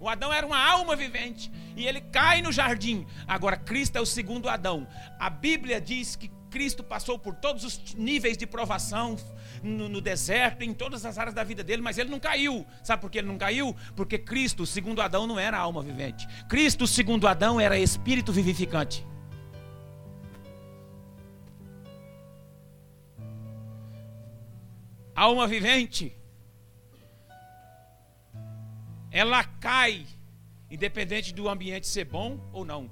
o 0.00 0.08
Adão 0.08 0.32
era 0.32 0.46
uma 0.46 0.58
alma 0.58 0.96
vivente 0.96 1.50
e 1.76 1.86
ele 1.86 2.00
cai 2.00 2.42
no 2.42 2.50
jardim. 2.50 3.06
Agora, 3.26 3.56
Cristo 3.56 3.96
é 3.96 4.00
o 4.00 4.06
segundo 4.06 4.48
Adão. 4.48 4.88
A 5.18 5.30
Bíblia 5.30 5.80
diz 5.80 6.16
que 6.16 6.30
Cristo 6.50 6.82
passou 6.82 7.18
por 7.18 7.34
todos 7.34 7.64
os 7.64 7.94
níveis 7.94 8.36
de 8.36 8.46
provação 8.46 9.16
no, 9.62 9.88
no, 9.88 10.00
deserto, 10.00 10.62
em 10.62 10.72
todas 10.72 11.04
as 11.04 11.18
áreas 11.18 11.34
da 11.34 11.44
vida 11.44 11.62
dele, 11.62 11.82
mas 11.82 11.98
ele 11.98 12.10
não 12.10 12.18
caiu. 12.18 12.66
Sabe 12.82 13.02
por 13.02 13.10
que 13.10 13.18
ele 13.18 13.28
não 13.28 13.36
caiu? 13.36 13.76
Porque 13.94 14.18
Cristo, 14.18 14.64
segundo 14.64 15.02
Adão, 15.02 15.26
não 15.26 15.38
era 15.38 15.58
alma 15.58 15.82
vivente. 15.82 16.26
Cristo, 16.48 16.86
segundo 16.86 17.28
Adão, 17.28 17.60
era 17.60 17.78
espírito 17.78 18.32
vivificante. 18.32 19.06
Alma 25.14 25.46
vivente 25.46 26.16
ela 29.16 29.42
cai, 29.44 30.04
independente 30.76 31.34
do 31.34 31.48
ambiente 31.48 31.86
ser 31.86 32.04
bom 32.04 32.38
ou 32.52 32.64
não. 32.64 32.90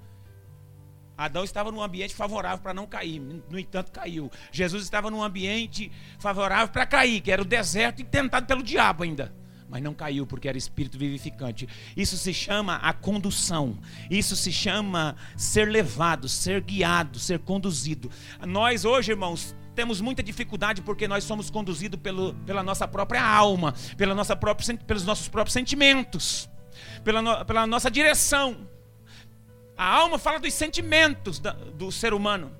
Adão 1.16 1.44
estava 1.44 1.70
num 1.70 1.80
ambiente 1.80 2.14
favorável 2.14 2.58
para 2.58 2.74
não 2.74 2.86
cair, 2.86 3.20
no 3.20 3.58
entanto 3.58 3.92
caiu. 3.92 4.30
Jesus 4.50 4.82
estava 4.82 5.10
num 5.10 5.22
ambiente 5.22 5.92
favorável 6.18 6.68
para 6.68 6.84
cair, 6.86 7.20
que 7.20 7.30
era 7.30 7.40
o 7.40 7.44
deserto 7.44 8.00
e 8.00 8.04
tentado 8.04 8.46
pelo 8.46 8.62
diabo 8.62 9.04
ainda. 9.04 9.32
Mas 9.68 9.82
não 9.82 9.94
caiu 9.94 10.26
porque 10.26 10.48
era 10.48 10.58
espírito 10.58 10.98
vivificante. 10.98 11.68
Isso 11.96 12.16
se 12.16 12.34
chama 12.34 12.76
a 12.76 12.92
condução. 12.92 13.78
Isso 14.10 14.36
se 14.36 14.52
chama 14.52 15.16
ser 15.36 15.68
levado, 15.68 16.28
ser 16.28 16.60
guiado, 16.60 17.18
ser 17.18 17.38
conduzido. 17.38 18.10
Nós 18.46 18.84
hoje, 18.84 19.12
irmãos, 19.12 19.54
temos 19.74 20.00
muita 20.00 20.22
dificuldade 20.22 20.82
porque 20.82 21.08
nós 21.08 21.24
somos 21.24 21.50
conduzidos 21.50 21.98
pelo, 22.00 22.34
pela 22.46 22.62
nossa 22.62 22.86
própria 22.86 23.24
alma, 23.24 23.74
pela 23.96 24.14
nossa 24.14 24.36
própria, 24.36 24.76
pelos 24.78 25.04
nossos 25.04 25.28
próprios 25.28 25.52
sentimentos, 25.52 26.48
pela, 27.04 27.22
no, 27.22 27.44
pela 27.44 27.66
nossa 27.66 27.90
direção. 27.90 28.66
A 29.76 29.86
alma 29.86 30.18
fala 30.18 30.40
dos 30.40 30.54
sentimentos 30.54 31.38
da, 31.38 31.52
do 31.52 31.92
ser 31.92 32.14
humano. 32.14 32.50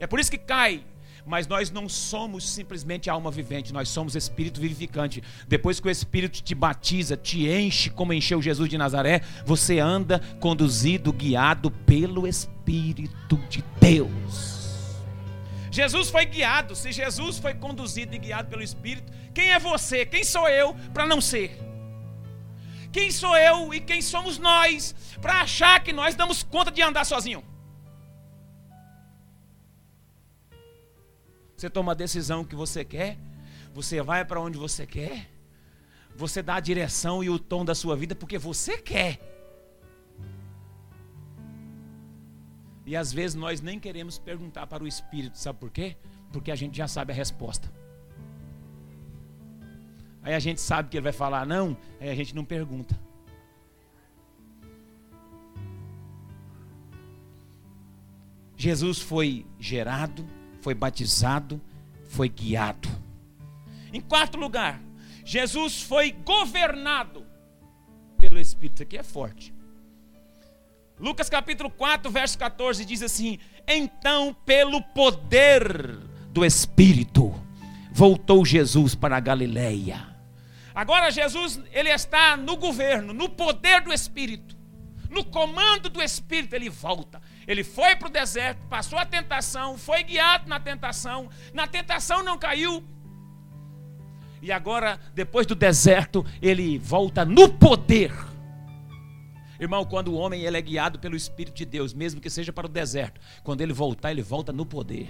É 0.00 0.06
por 0.06 0.18
isso 0.18 0.30
que 0.30 0.38
cai. 0.38 0.84
Mas 1.24 1.46
nós 1.46 1.70
não 1.70 1.88
somos 1.88 2.48
simplesmente 2.48 3.08
alma 3.08 3.30
vivente, 3.30 3.72
nós 3.72 3.88
somos 3.88 4.16
espírito 4.16 4.60
vivificante. 4.60 5.22
Depois 5.46 5.78
que 5.78 5.86
o 5.86 5.90
Espírito 5.90 6.42
te 6.42 6.52
batiza, 6.52 7.16
te 7.16 7.46
enche 7.48 7.90
como 7.90 8.12
encheu 8.12 8.42
Jesus 8.42 8.68
de 8.68 8.76
Nazaré, 8.76 9.20
você 9.46 9.78
anda 9.78 10.18
conduzido, 10.40 11.12
guiado 11.12 11.70
pelo 11.70 12.26
Espírito 12.26 13.36
de 13.48 13.62
Deus. 13.80 14.62
Jesus 15.70 16.10
foi 16.10 16.26
guiado. 16.26 16.74
Se 16.74 16.90
Jesus 16.90 17.38
foi 17.38 17.54
conduzido 17.54 18.16
e 18.16 18.18
guiado 18.18 18.48
pelo 18.48 18.62
Espírito, 18.62 19.12
quem 19.32 19.52
é 19.52 19.60
você? 19.60 20.04
Quem 20.04 20.24
sou 20.24 20.48
eu 20.48 20.74
para 20.92 21.06
não 21.06 21.20
ser? 21.20 21.71
Quem 22.92 23.10
sou 23.10 23.34
eu 23.34 23.72
e 23.72 23.80
quem 23.80 24.02
somos 24.02 24.38
nós 24.38 24.94
para 25.20 25.40
achar 25.40 25.82
que 25.82 25.92
nós 25.92 26.14
damos 26.14 26.42
conta 26.42 26.70
de 26.70 26.82
andar 26.82 27.04
sozinho? 27.04 27.42
Você 31.56 31.70
toma 31.70 31.92
a 31.92 31.94
decisão 31.94 32.44
que 32.44 32.54
você 32.54 32.84
quer, 32.84 33.16
você 33.72 34.02
vai 34.02 34.24
para 34.24 34.40
onde 34.40 34.58
você 34.58 34.86
quer, 34.86 35.30
você 36.14 36.42
dá 36.42 36.56
a 36.56 36.60
direção 36.60 37.24
e 37.24 37.30
o 37.30 37.38
tom 37.38 37.64
da 37.64 37.74
sua 37.74 37.96
vida 37.96 38.14
porque 38.14 38.36
você 38.36 38.76
quer. 38.76 39.20
E 42.84 42.94
às 42.94 43.12
vezes 43.12 43.34
nós 43.34 43.60
nem 43.60 43.78
queremos 43.78 44.18
perguntar 44.18 44.66
para 44.66 44.82
o 44.84 44.88
Espírito, 44.88 45.38
sabe 45.38 45.58
por 45.58 45.70
quê? 45.70 45.96
Porque 46.32 46.50
a 46.50 46.56
gente 46.56 46.76
já 46.76 46.88
sabe 46.88 47.12
a 47.12 47.14
resposta. 47.14 47.72
Aí 50.22 50.34
a 50.34 50.38
gente 50.38 50.60
sabe 50.60 50.88
que 50.88 50.96
ele 50.96 51.04
vai 51.04 51.12
falar 51.12 51.44
não, 51.44 51.76
aí 52.00 52.08
a 52.08 52.14
gente 52.14 52.34
não 52.34 52.44
pergunta. 52.44 52.98
Jesus 58.56 59.00
foi 59.00 59.44
gerado, 59.58 60.24
foi 60.60 60.72
batizado, 60.72 61.60
foi 62.04 62.28
guiado. 62.28 62.88
Em 63.92 64.00
quarto 64.00 64.38
lugar, 64.38 64.80
Jesus 65.24 65.82
foi 65.82 66.12
governado 66.12 67.26
pelo 68.16 68.38
Espírito. 68.38 68.76
Isso 68.76 68.82
aqui 68.84 68.98
é 68.98 69.02
forte. 69.02 69.52
Lucas 71.00 71.28
capítulo 71.28 71.68
4, 71.68 72.08
verso 72.08 72.38
14 72.38 72.84
diz 72.84 73.02
assim: 73.02 73.40
Então, 73.66 74.32
pelo 74.46 74.80
poder 74.80 75.98
do 76.30 76.44
Espírito, 76.44 77.34
voltou 77.90 78.44
Jesus 78.44 78.94
para 78.94 79.16
a 79.16 79.20
Galileia. 79.20 80.11
Agora 80.74 81.10
Jesus, 81.10 81.60
ele 81.72 81.90
está 81.90 82.36
no 82.36 82.56
governo, 82.56 83.12
no 83.12 83.28
poder 83.28 83.82
do 83.82 83.92
Espírito, 83.92 84.56
no 85.10 85.24
comando 85.24 85.90
do 85.90 86.02
Espírito, 86.02 86.54
ele 86.54 86.70
volta. 86.70 87.20
Ele 87.46 87.62
foi 87.62 87.94
para 87.96 88.08
o 88.08 88.10
deserto, 88.10 88.66
passou 88.66 88.98
a 88.98 89.04
tentação, 89.04 89.76
foi 89.76 90.02
guiado 90.02 90.48
na 90.48 90.58
tentação, 90.58 91.28
na 91.52 91.66
tentação 91.66 92.22
não 92.22 92.38
caiu. 92.38 92.82
E 94.40 94.50
agora, 94.50 94.98
depois 95.14 95.46
do 95.46 95.54
deserto, 95.54 96.24
ele 96.40 96.78
volta 96.78 97.24
no 97.24 97.48
poder. 97.48 98.12
Irmão, 99.60 99.84
quando 99.84 100.08
o 100.08 100.14
homem 100.14 100.42
ele 100.42 100.56
é 100.56 100.60
guiado 100.60 100.98
pelo 100.98 101.14
Espírito 101.14 101.54
de 101.54 101.64
Deus, 101.64 101.94
mesmo 101.94 102.20
que 102.20 102.28
seja 102.28 102.52
para 102.52 102.66
o 102.66 102.68
deserto, 102.68 103.20
quando 103.44 103.60
ele 103.60 103.72
voltar, 103.72 104.10
ele 104.10 104.22
volta 104.22 104.52
no 104.52 104.66
poder. 104.66 105.08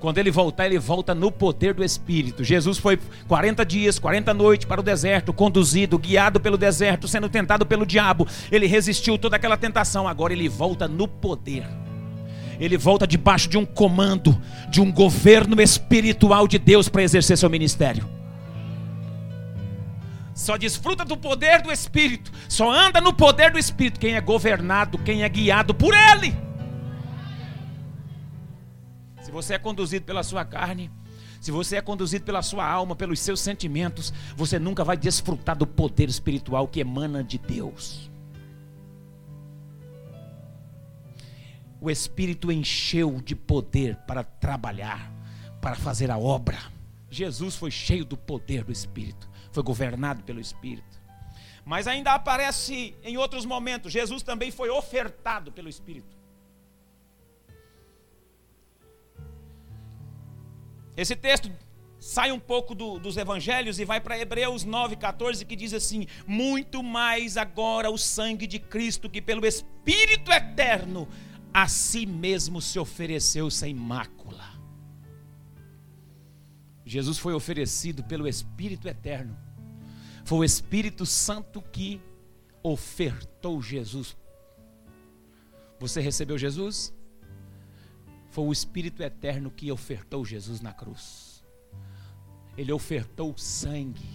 Quando 0.00 0.18
ele 0.18 0.30
voltar, 0.30 0.66
ele 0.66 0.78
volta 0.78 1.12
no 1.12 1.30
poder 1.30 1.74
do 1.74 1.82
Espírito. 1.82 2.44
Jesus 2.44 2.78
foi 2.78 2.98
40 3.26 3.66
dias, 3.66 3.98
40 3.98 4.32
noites 4.32 4.64
para 4.66 4.80
o 4.80 4.84
deserto, 4.84 5.32
conduzido, 5.32 5.98
guiado 5.98 6.38
pelo 6.38 6.56
deserto, 6.56 7.08
sendo 7.08 7.28
tentado 7.28 7.66
pelo 7.66 7.84
diabo. 7.84 8.26
Ele 8.50 8.66
resistiu 8.66 9.18
toda 9.18 9.34
aquela 9.34 9.56
tentação. 9.56 10.06
Agora 10.06 10.32
ele 10.32 10.48
volta 10.48 10.86
no 10.86 11.08
poder. 11.08 11.66
Ele 12.60 12.76
volta 12.76 13.06
debaixo 13.06 13.48
de 13.48 13.58
um 13.58 13.64
comando, 13.64 14.40
de 14.68 14.80
um 14.80 14.90
governo 14.90 15.60
espiritual 15.60 16.46
de 16.46 16.58
Deus 16.58 16.88
para 16.88 17.02
exercer 17.02 17.36
seu 17.36 17.50
ministério. 17.50 18.08
Só 20.32 20.56
desfruta 20.56 21.04
do 21.04 21.16
poder 21.16 21.62
do 21.62 21.72
Espírito, 21.72 22.30
só 22.48 22.70
anda 22.70 23.00
no 23.00 23.12
poder 23.12 23.50
do 23.50 23.58
Espírito 23.58 23.98
quem 23.98 24.14
é 24.14 24.20
governado, 24.20 24.96
quem 24.98 25.24
é 25.24 25.28
guiado 25.28 25.74
por 25.74 25.92
Ele. 25.92 26.47
Se 29.28 29.32
você 29.32 29.52
é 29.52 29.58
conduzido 29.58 30.06
pela 30.06 30.22
sua 30.22 30.42
carne, 30.42 30.90
se 31.38 31.50
você 31.50 31.76
é 31.76 31.82
conduzido 31.82 32.24
pela 32.24 32.40
sua 32.40 32.66
alma, 32.66 32.96
pelos 32.96 33.20
seus 33.20 33.40
sentimentos, 33.40 34.10
você 34.34 34.58
nunca 34.58 34.82
vai 34.82 34.96
desfrutar 34.96 35.54
do 35.54 35.66
poder 35.66 36.08
espiritual 36.08 36.66
que 36.66 36.80
emana 36.80 37.22
de 37.22 37.36
Deus. 37.36 38.10
O 41.78 41.90
Espírito 41.90 42.50
encheu 42.50 43.20
de 43.20 43.36
poder 43.36 43.96
para 44.06 44.24
trabalhar, 44.24 45.12
para 45.60 45.76
fazer 45.76 46.10
a 46.10 46.16
obra. 46.16 46.58
Jesus 47.10 47.54
foi 47.54 47.70
cheio 47.70 48.06
do 48.06 48.16
poder 48.16 48.64
do 48.64 48.72
Espírito, 48.72 49.28
foi 49.52 49.62
governado 49.62 50.22
pelo 50.22 50.40
Espírito. 50.40 50.98
Mas 51.66 51.86
ainda 51.86 52.14
aparece 52.14 52.96
em 53.04 53.18
outros 53.18 53.44
momentos, 53.44 53.92
Jesus 53.92 54.22
também 54.22 54.50
foi 54.50 54.70
ofertado 54.70 55.52
pelo 55.52 55.68
Espírito. 55.68 56.17
Esse 60.98 61.14
texto 61.14 61.48
sai 62.00 62.32
um 62.32 62.40
pouco 62.40 62.74
do, 62.74 62.98
dos 62.98 63.16
evangelhos 63.16 63.78
e 63.78 63.84
vai 63.84 64.00
para 64.00 64.18
Hebreus 64.18 64.66
9,14, 64.66 65.46
que 65.46 65.54
diz 65.54 65.72
assim: 65.72 66.08
Muito 66.26 66.82
mais 66.82 67.36
agora 67.36 67.88
o 67.88 67.96
sangue 67.96 68.48
de 68.48 68.58
Cristo, 68.58 69.08
que 69.08 69.22
pelo 69.22 69.46
Espírito 69.46 70.32
eterno 70.32 71.06
a 71.54 71.68
si 71.68 72.04
mesmo 72.04 72.60
se 72.60 72.80
ofereceu 72.80 73.48
sem 73.48 73.72
mácula. 73.72 74.58
Jesus 76.84 77.16
foi 77.16 77.32
oferecido 77.32 78.02
pelo 78.02 78.26
Espírito 78.26 78.88
eterno. 78.88 79.38
Foi 80.24 80.38
o 80.38 80.44
Espírito 80.44 81.06
Santo 81.06 81.62
que 81.62 82.00
ofertou 82.60 83.62
Jesus. 83.62 84.16
Você 85.78 86.00
recebeu 86.00 86.36
Jesus? 86.36 86.92
Foi 88.30 88.44
o 88.44 88.52
Espírito 88.52 89.02
Eterno 89.02 89.50
que 89.50 89.72
ofertou 89.72 90.24
Jesus 90.24 90.60
na 90.60 90.72
cruz. 90.72 91.44
Ele 92.56 92.72
ofertou 92.72 93.32
o 93.32 93.38
sangue 93.38 94.08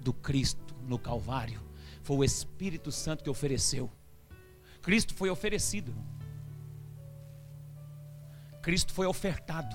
do 0.00 0.12
Cristo 0.12 0.74
no 0.82 0.98
Calvário. 0.98 1.60
Foi 2.02 2.16
o 2.16 2.24
Espírito 2.24 2.92
Santo 2.92 3.24
que 3.24 3.30
ofereceu. 3.30 3.90
Cristo 4.82 5.14
foi 5.14 5.30
oferecido. 5.30 5.94
Cristo 8.62 8.92
foi 8.92 9.06
ofertado. 9.06 9.74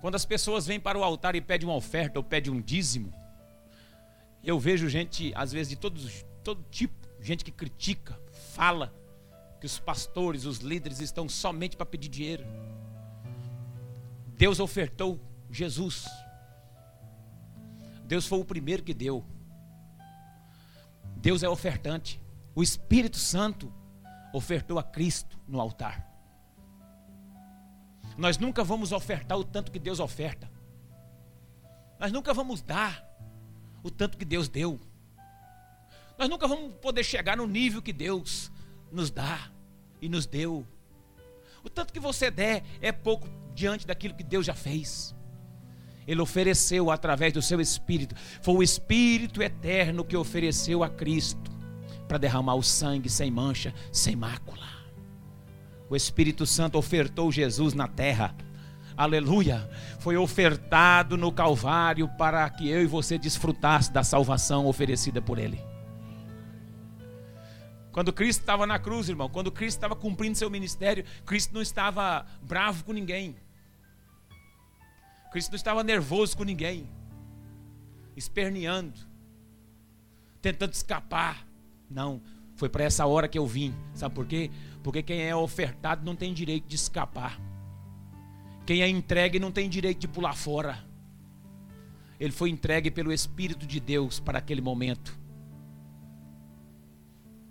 Quando 0.00 0.14
as 0.14 0.24
pessoas 0.24 0.66
vêm 0.66 0.80
para 0.80 0.98
o 0.98 1.04
altar 1.04 1.34
e 1.34 1.40
pedem 1.40 1.68
uma 1.68 1.76
oferta 1.76 2.18
ou 2.18 2.24
pedem 2.24 2.52
um 2.52 2.60
dízimo, 2.60 3.12
eu 4.42 4.58
vejo 4.58 4.88
gente, 4.88 5.32
às 5.34 5.52
vezes, 5.52 5.68
de 5.68 5.76
todos, 5.76 6.24
todo 6.42 6.64
tipo, 6.70 6.94
gente 7.20 7.44
que 7.44 7.52
critica, 7.52 8.18
fala, 8.54 8.94
que 9.60 9.66
os 9.66 9.78
pastores, 9.78 10.46
os 10.46 10.58
líderes 10.58 11.00
estão 11.00 11.28
somente 11.28 11.76
para 11.76 11.84
pedir 11.84 12.08
dinheiro. 12.08 12.44
Deus 14.36 14.58
ofertou 14.58 15.20
Jesus. 15.50 16.06
Deus 18.04 18.26
foi 18.26 18.38
o 18.38 18.44
primeiro 18.44 18.82
que 18.82 18.94
deu. 18.94 19.24
Deus 21.16 21.42
é 21.42 21.48
ofertante. 21.48 22.20
O 22.54 22.62
Espírito 22.62 23.18
Santo 23.18 23.72
ofertou 24.32 24.78
a 24.78 24.82
Cristo 24.82 25.38
no 25.46 25.60
altar. 25.60 26.08
Nós 28.16 28.38
nunca 28.38 28.64
vamos 28.64 28.92
ofertar 28.92 29.38
o 29.38 29.44
tanto 29.44 29.70
que 29.70 29.78
Deus 29.78 30.00
oferta. 30.00 30.50
Nós 31.98 32.10
nunca 32.10 32.32
vamos 32.32 32.62
dar 32.62 33.06
o 33.82 33.90
tanto 33.90 34.16
que 34.16 34.24
Deus 34.24 34.48
deu. 34.48 34.80
Nós 36.18 36.28
nunca 36.28 36.48
vamos 36.48 36.74
poder 36.76 37.04
chegar 37.04 37.36
no 37.36 37.46
nível 37.46 37.82
que 37.82 37.92
Deus 37.92 38.50
nos 38.90 39.10
dá 39.10 39.50
e 40.00 40.08
nos 40.08 40.26
deu. 40.26 40.66
O 41.62 41.68
tanto 41.68 41.92
que 41.92 42.00
você 42.00 42.30
der 42.30 42.64
é 42.80 42.90
pouco 42.90 43.28
diante 43.54 43.86
daquilo 43.86 44.14
que 44.14 44.24
Deus 44.24 44.46
já 44.46 44.54
fez. 44.54 45.14
Ele 46.06 46.20
ofereceu 46.20 46.90
através 46.90 47.32
do 47.32 47.42
seu 47.42 47.60
Espírito. 47.60 48.14
Foi 48.42 48.54
o 48.54 48.62
Espírito 48.62 49.42
eterno 49.42 50.04
que 50.04 50.16
ofereceu 50.16 50.82
a 50.82 50.88
Cristo 50.88 51.50
para 52.08 52.18
derramar 52.18 52.54
o 52.54 52.62
sangue 52.62 53.08
sem 53.08 53.30
mancha, 53.30 53.72
sem 53.92 54.16
mácula. 54.16 54.66
O 55.88 55.94
Espírito 55.94 56.46
Santo 56.46 56.78
ofertou 56.78 57.30
Jesus 57.30 57.74
na 57.74 57.86
terra. 57.86 58.34
Aleluia! 58.96 59.68
Foi 59.98 60.16
ofertado 60.16 61.16
no 61.16 61.30
Calvário 61.30 62.08
para 62.18 62.48
que 62.50 62.68
eu 62.68 62.82
e 62.82 62.86
você 62.86 63.16
desfrutasse 63.18 63.92
da 63.92 64.02
salvação 64.02 64.66
oferecida 64.66 65.22
por 65.22 65.38
Ele. 65.38 65.69
Quando 67.92 68.12
Cristo 68.12 68.40
estava 68.40 68.66
na 68.66 68.78
cruz, 68.78 69.08
irmão, 69.08 69.28
quando 69.28 69.50
Cristo 69.50 69.78
estava 69.78 69.96
cumprindo 69.96 70.38
seu 70.38 70.48
ministério, 70.48 71.04
Cristo 71.26 71.52
não 71.52 71.60
estava 71.60 72.24
bravo 72.42 72.84
com 72.84 72.92
ninguém. 72.92 73.36
Cristo 75.32 75.50
não 75.50 75.56
estava 75.56 75.82
nervoso 75.82 76.36
com 76.36 76.44
ninguém, 76.44 76.88
esperneando, 78.16 78.98
tentando 80.40 80.72
escapar. 80.72 81.46
Não, 81.88 82.20
foi 82.56 82.68
para 82.68 82.84
essa 82.84 83.06
hora 83.06 83.28
que 83.28 83.38
eu 83.38 83.46
vim. 83.46 83.74
Sabe 83.94 84.14
por 84.14 84.26
quê? 84.26 84.50
Porque 84.82 85.02
quem 85.02 85.22
é 85.22 85.34
ofertado 85.34 86.04
não 86.04 86.16
tem 86.16 86.32
direito 86.32 86.66
de 86.66 86.76
escapar. 86.76 87.40
Quem 88.66 88.82
é 88.82 88.88
entregue 88.88 89.38
não 89.38 89.50
tem 89.50 89.68
direito 89.68 89.98
de 89.98 90.08
pular 90.08 90.34
fora. 90.34 90.84
Ele 92.20 92.32
foi 92.32 92.50
entregue 92.50 92.90
pelo 92.90 93.12
Espírito 93.12 93.66
de 93.66 93.80
Deus 93.80 94.20
para 94.20 94.38
aquele 94.38 94.60
momento. 94.60 95.19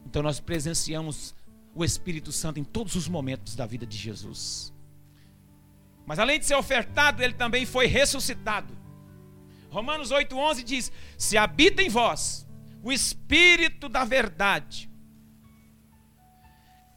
Então 0.10 0.24
nós 0.24 0.40
presenciamos 0.40 1.36
o 1.76 1.86
Espírito 1.86 2.32
Santo 2.32 2.60
em 2.60 2.64
todos 2.64 2.96
os 2.96 3.08
momentos 3.08 3.56
da 3.56 3.68
vida 3.68 3.86
de 3.86 3.96
Jesus. 3.96 4.74
Mas 6.04 6.18
além 6.18 6.40
de 6.40 6.48
ser 6.48 6.56
ofertado, 6.56 7.22
ele 7.22 7.36
também 7.36 7.64
foi 7.64 7.86
ressuscitado. 7.86 8.76
Romanos 9.70 10.12
8,11 10.12 10.64
diz: 10.64 10.92
Se 11.16 11.38
habita 11.38 11.84
em 11.84 11.90
vós 11.90 12.48
o 12.82 12.92
Espírito 12.92 13.88
da 13.88 14.04
verdade, 14.04 14.90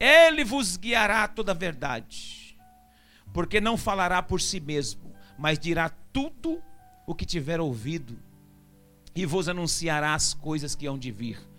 ele 0.01 0.42
vos 0.42 0.79
guiará 0.79 1.29
toda 1.29 1.53
a 1.53 1.55
verdade, 1.55 2.59
porque 3.31 3.61
não 3.61 3.77
falará 3.77 4.22
por 4.22 4.40
si 4.40 4.59
mesmo, 4.59 5.14
mas 5.37 5.59
dirá 5.59 5.90
tudo 5.90 6.62
o 7.07 7.14
que 7.14 7.27
tiver 7.27 7.61
ouvido 7.61 8.18
e 9.14 9.27
vos 9.27 9.51
anunciará 9.51 10.14
as 10.14 10.33
coisas 10.33 10.75
que 10.75 10.87
hão 10.87 10.98
de 10.98 11.12
vir. 11.12 11.52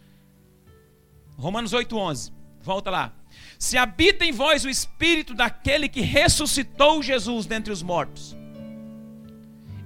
Romanos 1.37 1.73
8,11, 1.73 2.31
volta 2.61 2.89
lá. 2.89 3.13
Se 3.57 3.77
habita 3.77 4.25
em 4.25 4.31
vós 4.31 4.63
o 4.65 4.69
Espírito 4.69 5.33
daquele 5.33 5.89
que 5.89 6.01
ressuscitou 6.01 7.01
Jesus 7.01 7.45
dentre 7.45 7.71
os 7.71 7.81
mortos, 7.81 8.35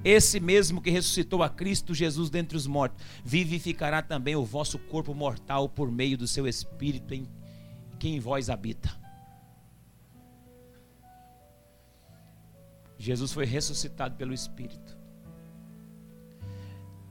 esse 0.03 0.39
mesmo 0.39 0.81
que 0.81 0.89
ressuscitou 0.89 1.43
a 1.43 1.49
Cristo 1.49 1.93
Jesus 1.93 2.29
dentre 2.29 2.55
os 2.55 2.65
mortos, 2.65 3.03
vivificará 3.23 4.01
também 4.01 4.36
o 4.36 4.45
vosso 4.45 4.79
corpo 4.79 5.13
mortal 5.13 5.67
por 5.67 5.91
meio 5.91 6.17
do 6.17 6.27
seu 6.27 6.47
Espírito 6.47 7.13
em 7.13 7.27
que 7.99 8.07
em 8.07 8.19
vós 8.19 8.49
habita. 8.49 8.95
Jesus 12.97 13.31
foi 13.31 13.45
ressuscitado 13.45 14.15
pelo 14.15 14.33
Espírito. 14.33 14.96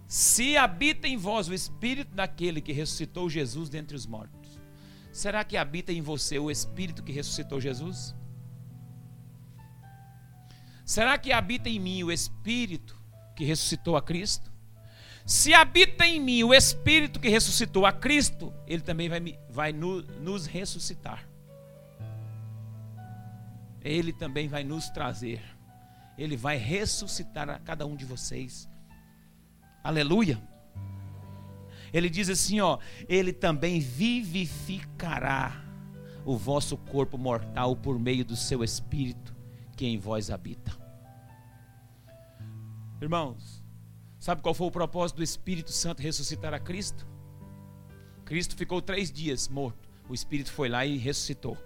Se 0.07 0.57
habita 0.57 1.09
em 1.09 1.17
vós 1.17 1.49
o 1.49 1.55
Espírito 1.55 2.15
daquele 2.15 2.61
que 2.61 2.73
ressuscitou 2.73 3.29
Jesus 3.29 3.69
dentre 3.69 3.97
os 3.97 4.07
mortos, 4.07 4.59
será 5.13 5.43
que 5.43 5.57
habita 5.57 5.93
em 5.93 6.01
você 6.01 6.39
o 6.39 6.51
Espírito 6.51 7.03
que 7.03 7.13
ressuscitou 7.13 7.61
Jesus? 7.61 8.15
Será 10.85 11.19
que 11.19 11.33
habita 11.33 11.69
em 11.69 11.81
mim 11.81 12.05
o 12.05 12.13
Espírito 12.13 12.97
que 13.35 13.45
ressuscitou 13.45 13.97
a 13.97 14.03
Cristo? 14.03 14.53
Se 15.27 15.53
habita 15.53 16.07
em 16.07 16.21
mim 16.21 16.45
o 16.45 16.55
Espírito 16.55 17.19
que 17.19 17.29
ressuscitou 17.29 17.85
a 17.85 17.93
Cristo, 17.93 18.55
Ele 18.65 18.81
também 18.81 19.09
vai, 19.09 19.21
vai 19.51 19.73
no, 19.73 20.01
nos 20.01 20.47
ressuscitar. 20.47 21.29
Ele 23.83 24.13
também 24.13 24.47
vai 24.47 24.63
nos 24.63 24.89
trazer. 24.89 25.43
Ele 26.17 26.37
vai 26.37 26.57
ressuscitar 26.57 27.51
a 27.51 27.59
cada 27.59 27.85
um 27.85 27.97
de 27.97 28.05
vocês. 28.05 28.69
Aleluia. 29.87 30.43
Ele 31.93 32.11
diz 32.11 32.29
assim, 32.29 32.61
ó, 32.61 32.79
ele 33.09 33.33
também 33.33 33.79
vivificará 33.79 35.65
o 36.25 36.37
vosso 36.37 36.77
corpo 36.77 37.17
mortal 37.17 37.77
por 37.77 37.97
meio 37.97 38.25
do 38.25 38.35
seu 38.35 38.65
espírito 38.65 39.33
que 39.77 39.87
em 39.87 39.97
vós 39.97 40.29
habita. 40.29 40.73
Irmãos, 43.01 43.65
sabe 44.19 44.43
qual 44.43 44.55
foi 44.55 44.67
o 44.67 44.73
propósito 44.73 45.19
do 45.19 45.23
Espírito 45.23 45.71
Santo 45.71 46.03
ressuscitar 46.03 46.53
a 46.53 46.59
Cristo? 46.59 47.07
Cristo 48.25 48.57
ficou 48.57 48.83
três 48.83 49.13
dias 49.13 49.47
morto. 49.47 49.89
O 50.09 50.15
Espírito 50.15 50.51
foi 50.51 50.69
lá 50.69 50.85
e 50.85 50.97
ressuscitou. 50.97 51.57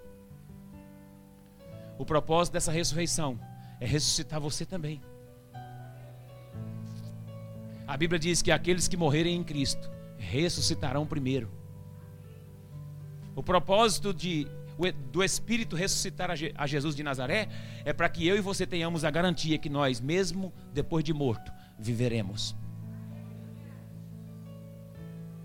O 1.97 2.05
propósito 2.05 2.53
dessa 2.53 2.71
ressurreição 2.71 3.39
é 3.79 3.87
ressuscitar 3.87 4.39
você 4.39 4.63
também. 4.63 5.01
A 7.91 7.97
Bíblia 7.97 8.17
diz 8.17 8.41
que 8.41 8.51
aqueles 8.51 8.87
que 8.87 8.95
morrerem 8.95 9.35
em 9.35 9.43
Cristo 9.43 9.91
ressuscitarão 10.17 11.05
primeiro. 11.05 11.51
O 13.35 13.43
propósito 13.43 14.13
de, 14.13 14.47
do 15.11 15.21
Espírito 15.21 15.75
ressuscitar 15.75 16.31
a 16.31 16.67
Jesus 16.67 16.95
de 16.95 17.03
Nazaré 17.03 17.49
é 17.83 17.91
para 17.91 18.07
que 18.07 18.25
eu 18.25 18.37
e 18.37 18.39
você 18.39 18.65
tenhamos 18.65 19.03
a 19.03 19.11
garantia 19.11 19.57
que 19.57 19.67
nós, 19.67 19.99
mesmo 19.99 20.53
depois 20.73 21.03
de 21.03 21.13
morto, 21.13 21.51
viveremos. 21.77 22.55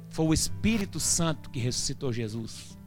Foi 0.08 0.26
o 0.26 0.32
Espírito 0.32 1.00
Santo 1.00 1.50
que 1.50 1.58
ressuscitou 1.58 2.12
Jesus. 2.12 2.78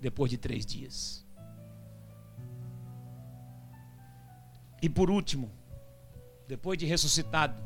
Depois 0.00 0.30
de 0.30 0.38
três 0.38 0.64
dias. 0.64 1.26
E 4.80 4.88
por 4.88 5.10
último, 5.10 5.52
depois 6.52 6.78
de 6.78 6.84
ressuscitado, 6.84 7.64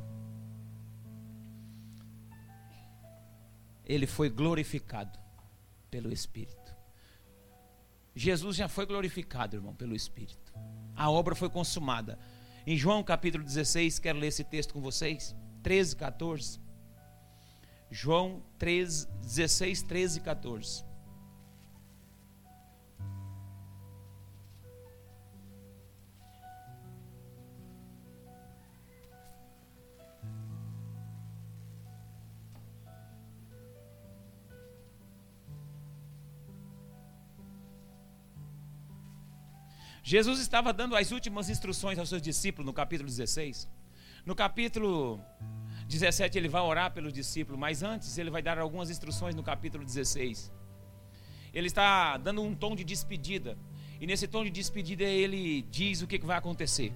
ele 3.85 4.07
foi 4.07 4.31
glorificado 4.31 5.19
pelo 5.91 6.13
Espírito. 6.13 6.73
Jesus 8.15 8.55
já 8.55 8.69
foi 8.69 8.87
glorificado, 8.87 9.57
irmão, 9.57 9.75
pelo 9.75 9.97
Espírito. 9.97 10.55
A 10.95 11.11
obra 11.11 11.35
foi 11.35 11.51
consumada. 11.51 12.17
Em 12.65 12.77
João 12.77 13.03
capítulo 13.03 13.43
16, 13.43 13.99
quero 13.99 14.21
ler 14.21 14.29
esse 14.29 14.45
texto 14.45 14.73
com 14.73 14.81
vocês. 14.81 15.35
13, 15.65 15.97
14. 15.97 16.61
João 17.91 18.41
13, 18.57 19.09
16, 19.21 19.83
13 19.83 20.19
e 20.21 20.23
14. 20.23 20.85
Jesus 40.09 40.39
estava 40.39 40.73
dando 40.73 40.95
as 40.95 41.11
últimas 41.11 41.51
instruções 41.51 41.99
aos 41.99 42.09
seus 42.09 42.23
discípulos 42.23 42.65
no 42.65 42.73
capítulo 42.73 43.09
16. 43.09 43.69
No 44.25 44.37
capítulo 44.37 45.21
17 45.89 46.39
ele 46.39 46.49
vai 46.49 46.63
orar 46.63 46.93
pelos 46.93 47.13
discípulos, 47.13 47.59
mas 47.59 47.83
antes 47.83 48.17
ele 48.17 48.31
vai 48.31 48.41
dar 48.41 48.57
algumas 48.57 48.89
instruções 48.89 49.35
no 49.35 49.43
capítulo 49.43 49.85
16. 49.85 50.53
Ele 51.53 51.67
está 51.67 52.19
dando 52.19 52.41
um 52.41 52.55
tom 52.55 52.77
de 52.77 52.85
despedida. 52.85 53.59
E 54.01 54.07
nesse 54.07 54.29
tom 54.29 54.45
de 54.45 54.51
despedida 54.51 55.03
ele 55.03 55.63
diz 55.73 56.03
o 56.03 56.07
que 56.07 56.21
vai 56.21 56.39
acontecer. 56.39 56.93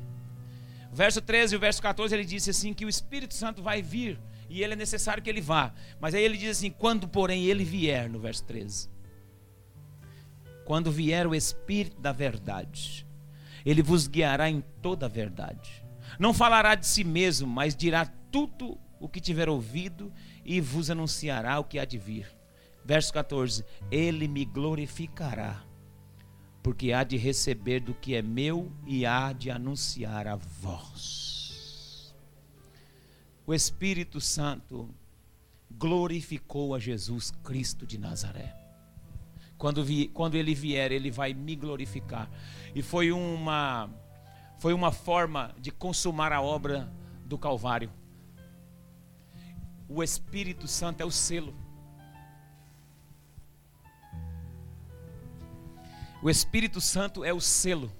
verso 0.93 1.21
13 1.21 1.55
e 1.55 1.57
o 1.57 1.61
verso 1.61 1.83
14 1.83 2.15
ele 2.15 2.25
disse 2.25 2.51
assim 2.51 2.73
que 2.73 2.85
o 2.85 2.89
Espírito 2.89 3.35
Santo 3.35 3.61
vai 3.61 3.83
vir 3.83 4.21
e 4.49 4.63
ele 4.63 4.75
é 4.75 4.77
necessário 4.77 5.21
que 5.21 5.29
ele 5.29 5.41
vá. 5.41 5.75
Mas 6.01 6.15
aí 6.15 6.23
ele 6.23 6.39
diz 6.39 6.57
assim: 6.59 6.71
quando 6.71 7.09
porém 7.09 7.47
ele 7.47 7.65
vier, 7.65 8.09
no 8.09 8.21
verso 8.21 8.45
13 8.45 9.00
quando 10.71 10.93
vier 10.93 11.27
o 11.27 11.35
Espírito 11.35 12.01
da 12.01 12.13
verdade, 12.13 13.05
ele 13.67 13.83
vos 13.83 14.07
guiará 14.07 14.49
em 14.49 14.61
toda 14.81 15.07
a 15.07 15.09
verdade. 15.09 15.85
Não 16.17 16.33
falará 16.33 16.77
de 16.77 16.87
si 16.87 17.03
mesmo, 17.03 17.49
mas 17.49 17.75
dirá 17.75 18.07
tudo 18.31 18.79
o 19.01 19.09
que 19.09 19.21
tiver 19.21 19.49
ouvido 19.49 20.13
e 20.45 20.61
vos 20.61 20.89
anunciará 20.89 21.59
o 21.59 21.65
que 21.65 21.77
há 21.77 21.85
de 21.85 21.99
vir. 21.99 22.33
Verso 22.85 23.13
14: 23.13 23.65
Ele 23.91 24.29
me 24.29 24.45
glorificará, 24.45 25.61
porque 26.63 26.93
há 26.93 27.03
de 27.03 27.17
receber 27.17 27.81
do 27.81 27.93
que 27.93 28.15
é 28.15 28.23
meu 28.23 28.71
e 28.87 29.05
há 29.05 29.33
de 29.33 29.51
anunciar 29.51 30.29
a 30.29 30.37
vós. 30.37 32.15
O 33.45 33.53
Espírito 33.53 34.21
Santo 34.21 34.89
glorificou 35.69 36.77
a 36.77 36.79
Jesus 36.79 37.33
Cristo 37.43 37.85
de 37.85 37.99
Nazaré. 37.99 38.60
Quando, 39.61 39.85
vi, 39.85 40.09
quando 40.09 40.37
ele 40.37 40.55
vier, 40.55 40.91
ele 40.91 41.11
vai 41.11 41.35
me 41.35 41.55
glorificar. 41.55 42.31
E 42.75 42.81
foi 42.81 43.13
uma, 43.13 43.91
foi 44.57 44.73
uma 44.73 44.91
forma 44.91 45.55
de 45.59 45.71
consumar 45.71 46.33
a 46.33 46.41
obra 46.41 46.91
do 47.27 47.37
Calvário. 47.37 47.93
O 49.87 50.03
Espírito 50.03 50.67
Santo 50.67 51.03
é 51.03 51.05
o 51.05 51.11
selo. 51.11 51.55
O 56.23 56.31
Espírito 56.31 56.81
Santo 56.81 57.23
é 57.23 57.35
o 57.35 57.41
selo. 57.41 57.93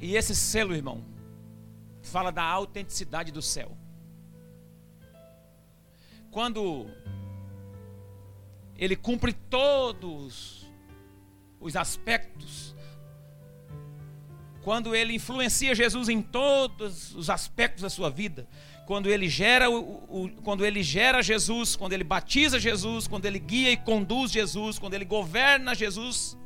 E 0.00 0.14
esse 0.14 0.36
selo, 0.36 0.72
irmão, 0.72 1.04
fala 2.00 2.30
da 2.30 2.44
autenticidade 2.44 3.32
do 3.32 3.42
céu 3.42 3.81
quando 6.32 6.86
ele 8.74 8.96
cumpre 8.96 9.34
todos 9.34 10.66
os 11.60 11.76
aspectos, 11.76 12.74
quando 14.62 14.94
ele 14.94 15.14
influencia 15.14 15.74
Jesus 15.74 16.08
em 16.08 16.22
todos 16.22 17.14
os 17.14 17.28
aspectos 17.28 17.82
da 17.82 17.90
sua 17.90 18.08
vida, 18.08 18.48
quando 18.86 19.10
ele 19.10 19.28
gera 19.28 19.68
o, 19.68 20.24
o, 20.24 20.30
quando 20.42 20.64
ele 20.64 20.82
gera 20.82 21.22
Jesus, 21.22 21.76
quando 21.76 21.92
ele 21.92 22.02
batiza 22.02 22.58
Jesus, 22.58 23.06
quando 23.06 23.26
ele 23.26 23.38
guia 23.38 23.70
e 23.70 23.76
conduz 23.76 24.32
Jesus, 24.32 24.78
quando 24.78 24.94
ele 24.94 25.04
governa 25.04 25.74
Jesus, 25.74 26.36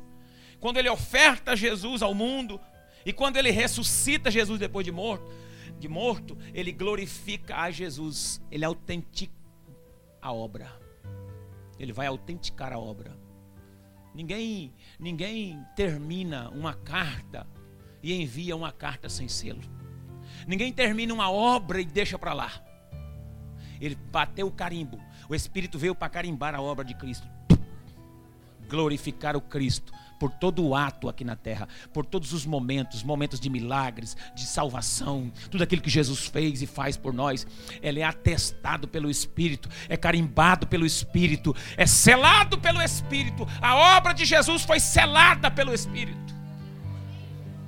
quando 0.59 0.77
ele 0.77 0.89
oferta 0.89 1.55
Jesus 1.55 2.01
ao 2.01 2.13
mundo 2.13 2.59
e 3.05 3.13
quando 3.13 3.37
ele 3.37 3.51
ressuscita 3.51 4.29
Jesus 4.29 4.59
depois 4.59 4.85
de 4.85 4.91
morto, 4.91 5.31
de 5.79 5.87
morto, 5.87 6.37
ele 6.53 6.73
glorifica 6.73 7.55
a 7.55 7.71
Jesus, 7.71 8.41
ele 8.51 8.65
autentica 8.65 9.36
a 10.21 10.31
obra. 10.31 10.71
Ele 11.79 11.93
vai 11.93 12.07
autenticar 12.07 12.73
a 12.73 12.79
obra. 12.79 13.15
Ninguém, 14.13 14.73
ninguém 14.99 15.63
termina 15.75 16.49
uma 16.49 16.73
carta 16.73 17.45
e 18.01 18.13
envia 18.13 18.55
uma 18.55 18.71
carta 18.71 19.09
sem 19.09 19.27
selo. 19.27 19.61
Ninguém 20.47 20.73
termina 20.73 21.13
uma 21.13 21.29
obra 21.29 21.79
e 21.79 21.85
deixa 21.85 22.17
para 22.17 22.33
lá. 22.33 22.51
Ele 23.79 23.95
bateu 23.95 24.47
o 24.47 24.51
carimbo. 24.51 24.99
O 25.29 25.35
Espírito 25.35 25.77
veio 25.77 25.93
para 25.93 26.09
carimbar 26.09 26.55
a 26.55 26.61
obra 26.61 26.83
de 26.83 26.95
Cristo. 26.95 27.27
Glorificar 28.67 29.35
o 29.35 29.41
Cristo 29.41 29.93
por 30.19 30.31
todo 30.31 30.63
o 30.65 30.75
ato 30.75 31.09
aqui 31.09 31.23
na 31.23 31.35
terra, 31.35 31.67
por 31.93 32.05
todos 32.05 32.33
os 32.33 32.45
momentos, 32.45 33.03
momentos 33.03 33.39
de 33.39 33.49
milagres, 33.49 34.15
de 34.35 34.45
salvação, 34.45 35.31
tudo 35.49 35.63
aquilo 35.63 35.81
que 35.81 35.89
Jesus 35.89 36.25
fez 36.25 36.61
e 36.61 36.67
faz 36.67 36.97
por 36.97 37.13
nós, 37.13 37.45
ele 37.81 37.99
é 37.99 38.03
atestado 38.03 38.87
pelo 38.87 39.09
Espírito, 39.09 39.69
é 39.87 39.97
carimbado 39.97 40.67
pelo 40.67 40.85
Espírito, 40.85 41.55
é 41.75 41.85
selado 41.85 42.57
pelo 42.57 42.81
Espírito. 42.81 43.47
A 43.61 43.97
obra 43.97 44.13
de 44.13 44.25
Jesus 44.25 44.63
foi 44.63 44.79
selada 44.79 45.49
pelo 45.51 45.73
Espírito. 45.73 46.35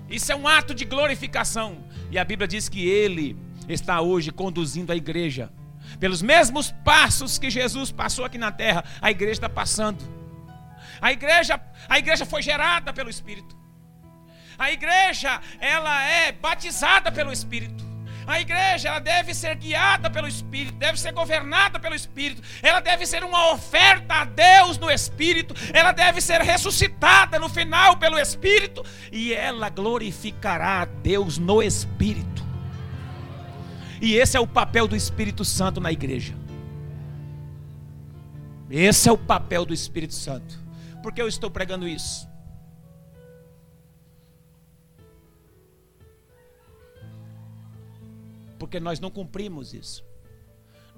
Isso 0.10 0.32
é 0.32 0.36
um 0.36 0.48
ato 0.48 0.74
de 0.74 0.86
glorificação. 0.86 1.78
E 2.12 2.18
a 2.18 2.24
Bíblia 2.24 2.48
diz 2.48 2.68
que 2.68 2.88
ele 2.88 3.38
está 3.68 4.02
hoje 4.02 4.32
conduzindo 4.32 4.92
a 4.92 4.96
igreja. 4.96 5.52
Pelos 6.00 6.22
mesmos 6.22 6.72
passos 6.84 7.38
que 7.38 7.50
Jesus 7.50 7.92
passou 7.92 8.26
aqui 8.26 8.38
na 8.38 8.52
terra, 8.52 8.84
a 9.02 9.12
igreja 9.12 9.34
está 9.34 9.50
passando. 9.50 10.19
A 11.02 11.12
igreja, 11.12 11.60
a 11.88 11.98
igreja 11.98 12.26
foi 12.26 12.42
gerada 12.42 12.92
pelo 12.94 13.10
Espírito. 13.10 13.58
A 14.58 14.72
igreja, 14.72 15.40
ela 15.60 16.04
é 16.04 16.32
batizada 16.32 17.12
pelo 17.12 17.32
Espírito. 17.32 17.88
A 18.28 18.40
igreja, 18.40 18.90
ela 18.90 19.00
deve 19.00 19.34
ser 19.34 19.56
guiada 19.56 20.08
pelo 20.08 20.28
Espírito, 20.28 20.76
deve 20.76 21.00
ser 21.00 21.12
governada 21.12 21.80
pelo 21.80 21.96
Espírito. 21.96 22.44
Ela 22.62 22.80
deve 22.80 23.06
ser 23.08 23.24
uma 23.24 23.54
oferta 23.54 24.14
a 24.14 24.26
Deus 24.26 24.78
no 24.78 24.92
Espírito. 24.92 25.56
Ela 25.74 25.92
deve 25.92 26.22
ser 26.22 26.40
ressuscitada 26.42 27.40
no 27.40 27.50
final 27.50 27.98
pelo 27.98 28.20
Espírito 28.20 28.86
e 29.12 29.34
ela 29.34 29.70
glorificará 29.70 30.82
a 30.82 30.86
Deus 30.86 31.40
no 31.40 31.64
Espírito. 31.64 32.46
E 34.00 34.16
esse 34.16 34.38
é 34.38 34.40
o 34.40 34.46
papel 34.46 34.88
do 34.88 34.96
Espírito 34.96 35.44
Santo 35.44 35.82
na 35.82 35.92
igreja. 35.92 36.36
Esse 38.70 39.10
é 39.10 39.12
o 39.12 39.18
papel 39.18 39.66
do 39.66 39.74
Espírito 39.74 40.14
Santo. 40.14 40.59
Por 41.02 41.14
que 41.14 41.22
eu 41.22 41.28
estou 41.28 41.50
pregando 41.50 41.88
isso? 41.88 42.28
Porque 48.58 48.80
nós 48.80 49.00
não 49.00 49.10
cumprimos 49.10 49.74
isso. 49.74 50.06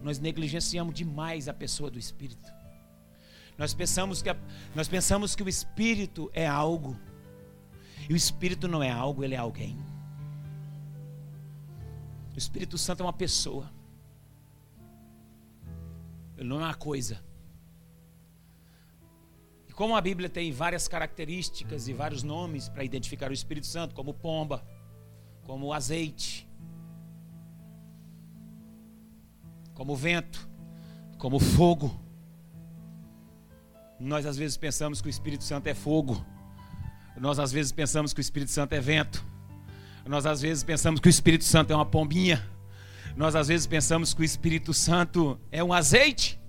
Nós 0.02 0.18
negligenciamos 0.18 0.96
demais 0.96 1.48
a 1.48 1.54
pessoa 1.54 1.92
do 1.92 2.00
Espírito. 2.00 2.52
Nós 3.58 3.74
pensamos 3.74 4.24
que, 4.24 4.30
a, 4.30 4.36
nós 4.74 4.88
pensamos 4.88 5.36
que 5.36 5.44
o 5.44 5.50
Espírito 5.50 6.32
é 6.34 6.48
algo. 6.48 6.98
E 8.10 8.14
o 8.14 8.16
Espírito 8.16 8.68
não 8.68 8.82
é 8.82 8.90
algo, 8.90 9.24
ele 9.24 9.36
é 9.36 9.38
alguém. 9.38 9.78
O 12.34 12.38
Espírito 12.38 12.78
Santo 12.78 13.04
é 13.04 13.06
uma 13.06 13.14
pessoa. 13.14 13.72
Ele 16.36 16.50
não 16.50 16.60
é 16.60 16.66
uma 16.66 16.74
coisa. 16.74 17.24
Como 19.82 19.96
a 19.96 20.02
Bíblia 20.02 20.30
tem 20.30 20.52
várias 20.52 20.88
características 20.88 21.88
e 21.88 21.94
vários 21.94 22.22
nomes 22.22 22.70
para 22.70 22.84
identificar 22.84 23.32
o 23.32 23.34
Espírito 23.34 23.65
Santo, 23.65 23.96
como 23.96 24.13
pomba, 24.13 24.63
como 25.41 25.74
azeite, 25.74 26.48
como 29.74 29.96
vento, 29.96 30.48
como 31.17 31.39
fogo. 31.39 32.00
Nós 34.00 34.28
às 34.28 34.38
vezes 34.38 34.56
pensamos 34.56 35.02
que 35.02 35.08
o 35.08 35.10
Espírito 35.10 35.44
Santo 35.44 35.65
é 35.65 35.74
fogo. 35.74 36.24
Nós 37.17 37.39
às 37.39 37.52
vezes 37.52 37.72
pensamos 37.72 38.13
que 38.13 38.20
o 38.20 38.22
Espírito 38.22 38.52
Santo 38.52 38.74
é 38.74 38.80
vento. 38.80 39.26
Nós 40.06 40.28
às 40.28 40.44
vezes 40.44 40.63
pensamos 40.63 41.02
que 41.02 41.08
o 41.08 41.10
Espírito 41.10 41.44
Santo 41.44 41.74
é 41.74 41.76
uma 41.76 41.88
pombinha. 41.88 42.48
Nós 43.17 43.36
às 43.36 43.48
vezes 43.48 43.65
pensamos 43.65 44.13
que 44.13 44.22
o 44.22 44.24
Espírito 44.24 44.76
Santo 44.76 45.39
é 45.52 45.63
um 45.63 45.74
azeite. 45.74 46.39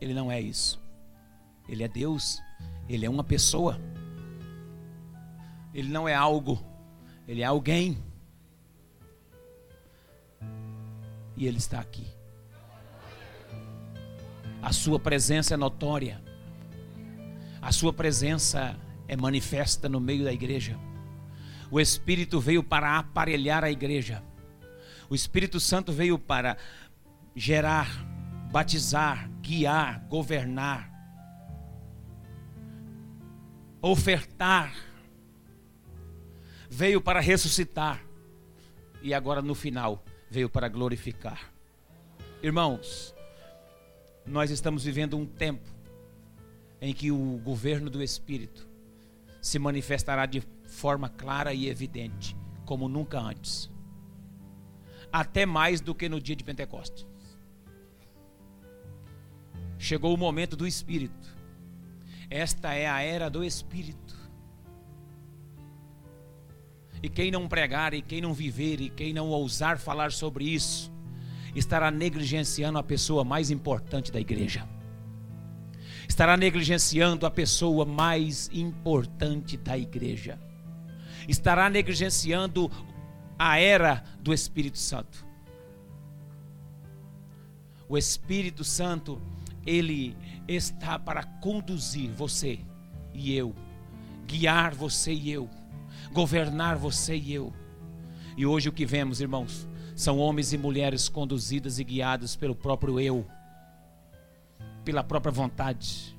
Ele 0.00 0.12
não 0.12 0.28
é 0.28 0.40
isso. 0.40 0.81
Ele 1.68 1.82
é 1.82 1.88
Deus, 1.88 2.40
ele 2.88 3.06
é 3.06 3.10
uma 3.10 3.24
pessoa. 3.24 3.80
Ele 5.74 5.88
não 5.88 6.08
é 6.08 6.14
algo, 6.14 6.62
ele 7.26 7.42
é 7.42 7.44
alguém. 7.44 7.98
E 11.36 11.46
ele 11.46 11.58
está 11.58 11.80
aqui. 11.80 12.06
A 14.60 14.72
sua 14.72 14.98
presença 15.00 15.54
é 15.54 15.56
notória. 15.56 16.22
A 17.60 17.72
sua 17.72 17.92
presença 17.92 18.76
é 19.08 19.16
manifesta 19.16 19.88
no 19.88 19.98
meio 19.98 20.24
da 20.24 20.32
igreja. 20.32 20.78
O 21.70 21.80
Espírito 21.80 22.38
veio 22.38 22.62
para 22.62 22.98
aparelhar 22.98 23.64
a 23.64 23.70
igreja. 23.70 24.22
O 25.08 25.14
Espírito 25.14 25.58
Santo 25.58 25.92
veio 25.92 26.18
para 26.18 26.56
gerar, 27.34 27.88
batizar, 28.52 29.30
guiar, 29.40 30.04
governar, 30.08 30.91
ofertar, 33.82 34.72
veio 36.70 37.00
para 37.00 37.18
ressuscitar 37.18 38.00
e 39.02 39.12
agora 39.12 39.42
no 39.42 39.56
final 39.56 40.04
veio 40.30 40.48
para 40.48 40.68
glorificar. 40.68 41.52
Irmãos, 42.40 43.12
nós 44.24 44.50
estamos 44.52 44.84
vivendo 44.84 45.18
um 45.18 45.26
tempo 45.26 45.68
em 46.80 46.94
que 46.94 47.10
o 47.10 47.40
governo 47.44 47.90
do 47.90 48.00
Espírito 48.00 48.68
se 49.40 49.58
manifestará 49.58 50.26
de 50.26 50.40
forma 50.64 51.08
clara 51.08 51.52
e 51.52 51.68
evidente, 51.68 52.36
como 52.64 52.88
nunca 52.88 53.18
antes. 53.18 53.68
Até 55.12 55.44
mais 55.44 55.80
do 55.80 55.94
que 55.94 56.08
no 56.08 56.20
dia 56.20 56.36
de 56.36 56.44
Pentecostes. 56.44 57.04
Chegou 59.76 60.14
o 60.14 60.16
momento 60.16 60.56
do 60.56 60.66
Espírito 60.66 61.31
esta 62.32 62.72
é 62.72 62.88
a 62.88 63.02
era 63.02 63.28
do 63.28 63.44
Espírito. 63.44 64.16
E 67.02 67.08
quem 67.08 67.30
não 67.30 67.46
pregar, 67.46 67.92
e 67.92 68.00
quem 68.00 68.22
não 68.22 68.32
viver, 68.32 68.80
e 68.80 68.88
quem 68.88 69.12
não 69.12 69.28
ousar 69.28 69.78
falar 69.78 70.12
sobre 70.12 70.46
isso, 70.46 70.90
estará 71.54 71.90
negligenciando 71.90 72.78
a 72.78 72.82
pessoa 72.82 73.22
mais 73.22 73.50
importante 73.50 74.10
da 74.10 74.18
igreja. 74.18 74.66
Estará 76.08 76.34
negligenciando 76.34 77.26
a 77.26 77.30
pessoa 77.30 77.84
mais 77.84 78.48
importante 78.50 79.58
da 79.58 79.76
igreja. 79.76 80.40
Estará 81.28 81.68
negligenciando 81.68 82.70
a 83.38 83.58
era 83.58 84.02
do 84.20 84.32
Espírito 84.32 84.78
Santo. 84.78 85.26
O 87.86 87.98
Espírito 87.98 88.64
Santo 88.64 89.20
ele 89.66 90.16
está 90.46 90.98
para 90.98 91.24
conduzir 91.24 92.10
você 92.10 92.60
e 93.14 93.34
eu, 93.34 93.54
guiar 94.26 94.74
você 94.74 95.12
e 95.12 95.30
eu, 95.30 95.48
governar 96.12 96.76
você 96.76 97.16
e 97.16 97.32
eu. 97.32 97.52
E 98.36 98.46
hoje 98.46 98.68
o 98.68 98.72
que 98.72 98.86
vemos, 98.86 99.20
irmãos, 99.20 99.68
são 99.94 100.18
homens 100.18 100.52
e 100.52 100.58
mulheres 100.58 101.08
conduzidas 101.08 101.78
e 101.78 101.84
guiados 101.84 102.34
pelo 102.34 102.54
próprio 102.54 102.98
eu, 102.98 103.26
pela 104.84 105.04
própria 105.04 105.30
vontade. 105.30 106.16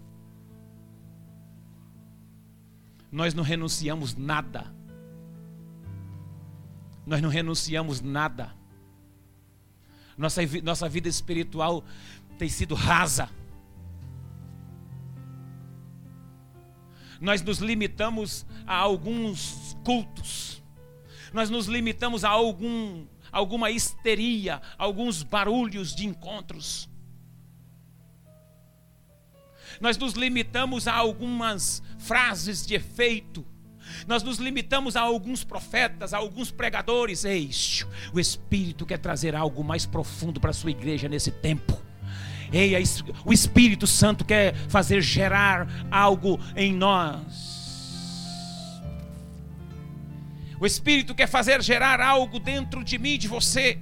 Nós 3.12 3.34
não 3.34 3.44
renunciamos 3.44 4.16
nada. 4.16 4.74
Nós 7.06 7.22
não 7.22 7.30
renunciamos 7.30 8.02
nada. 8.02 8.54
Nossa, 10.18 10.42
nossa 10.64 10.88
vida 10.88 11.10
espiritual 11.10 11.84
tem 12.38 12.50
sido 12.50 12.76
rasa. 12.76 13.30
Nós 17.20 17.42
nos 17.42 17.60
limitamos 17.60 18.46
a 18.68 18.76
alguns 18.76 19.78
cultos. 19.86 20.62
Nós 21.32 21.50
nos 21.50 21.68
limitamos 21.68 22.24
a 22.24 22.30
algum 22.30 23.06
alguma 23.32 23.72
histeria, 23.72 24.62
alguns 24.78 25.24
barulhos 25.24 25.96
de 25.96 26.06
encontros. 26.06 26.88
Nós 29.82 29.98
nos 29.98 30.14
limitamos 30.14 30.88
a 30.88 30.94
algumas 30.94 31.82
frases 31.98 32.66
de 32.66 32.76
efeito. 32.76 33.44
Nós 34.08 34.22
nos 34.22 34.38
limitamos 34.38 34.96
a 34.96 35.02
alguns 35.02 35.44
profetas, 35.44 36.14
a 36.14 36.18
alguns 36.18 36.52
pregadores. 36.52 37.26
Ei, 37.26 37.50
o 38.14 38.20
Espírito 38.20 38.86
quer 38.86 39.00
trazer 39.00 39.36
algo 39.36 39.64
mais 39.64 39.86
profundo 39.86 40.40
para 40.40 40.52
a 40.52 40.54
sua 40.54 40.72
igreja 40.72 41.10
nesse 41.10 41.32
tempo. 41.32 41.82
Ei, 42.54 42.76
o 43.26 43.34
Espírito 43.34 43.88
Santo 43.88 44.24
quer 44.24 44.54
fazer 44.70 45.02
gerar 45.02 45.68
algo 45.90 46.40
em 46.56 46.72
nós. 46.72 47.52
O 50.60 50.66
Espírito 50.66 51.16
quer 51.16 51.28
fazer 51.28 51.62
gerar 51.64 52.00
algo 52.00 52.40
dentro 52.40 52.84
de 52.84 53.00
mim, 53.00 53.18
de 53.18 53.28
você. 53.28 53.80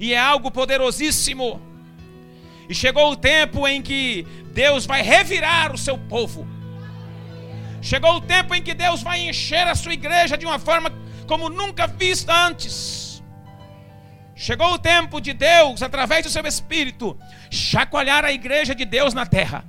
E 0.00 0.14
é 0.14 0.18
algo 0.18 0.50
poderosíssimo. 0.50 1.60
E 2.66 2.74
chegou 2.74 3.12
o 3.12 3.16
tempo 3.16 3.68
em 3.68 3.82
que 3.82 4.26
Deus 4.54 4.86
vai 4.86 5.02
revirar 5.02 5.74
o 5.74 5.78
seu 5.78 5.98
povo. 5.98 6.48
Chegou 7.82 8.16
o 8.16 8.20
tempo 8.22 8.54
em 8.54 8.62
que 8.62 8.72
Deus 8.72 9.02
vai 9.02 9.28
encher 9.28 9.68
a 9.68 9.74
sua 9.74 9.92
igreja 9.92 10.36
de 10.36 10.46
uma 10.46 10.58
forma 10.58 10.90
como 11.26 11.50
nunca 11.50 11.86
vista 11.86 12.34
antes. 12.46 13.07
Chegou 14.38 14.72
o 14.72 14.78
tempo 14.78 15.20
de 15.20 15.32
Deus, 15.32 15.82
através 15.82 16.24
do 16.24 16.30
seu 16.30 16.46
Espírito, 16.46 17.18
chacoalhar 17.50 18.24
a 18.24 18.30
igreja 18.30 18.72
de 18.72 18.84
Deus 18.84 19.12
na 19.12 19.26
terra. 19.26 19.64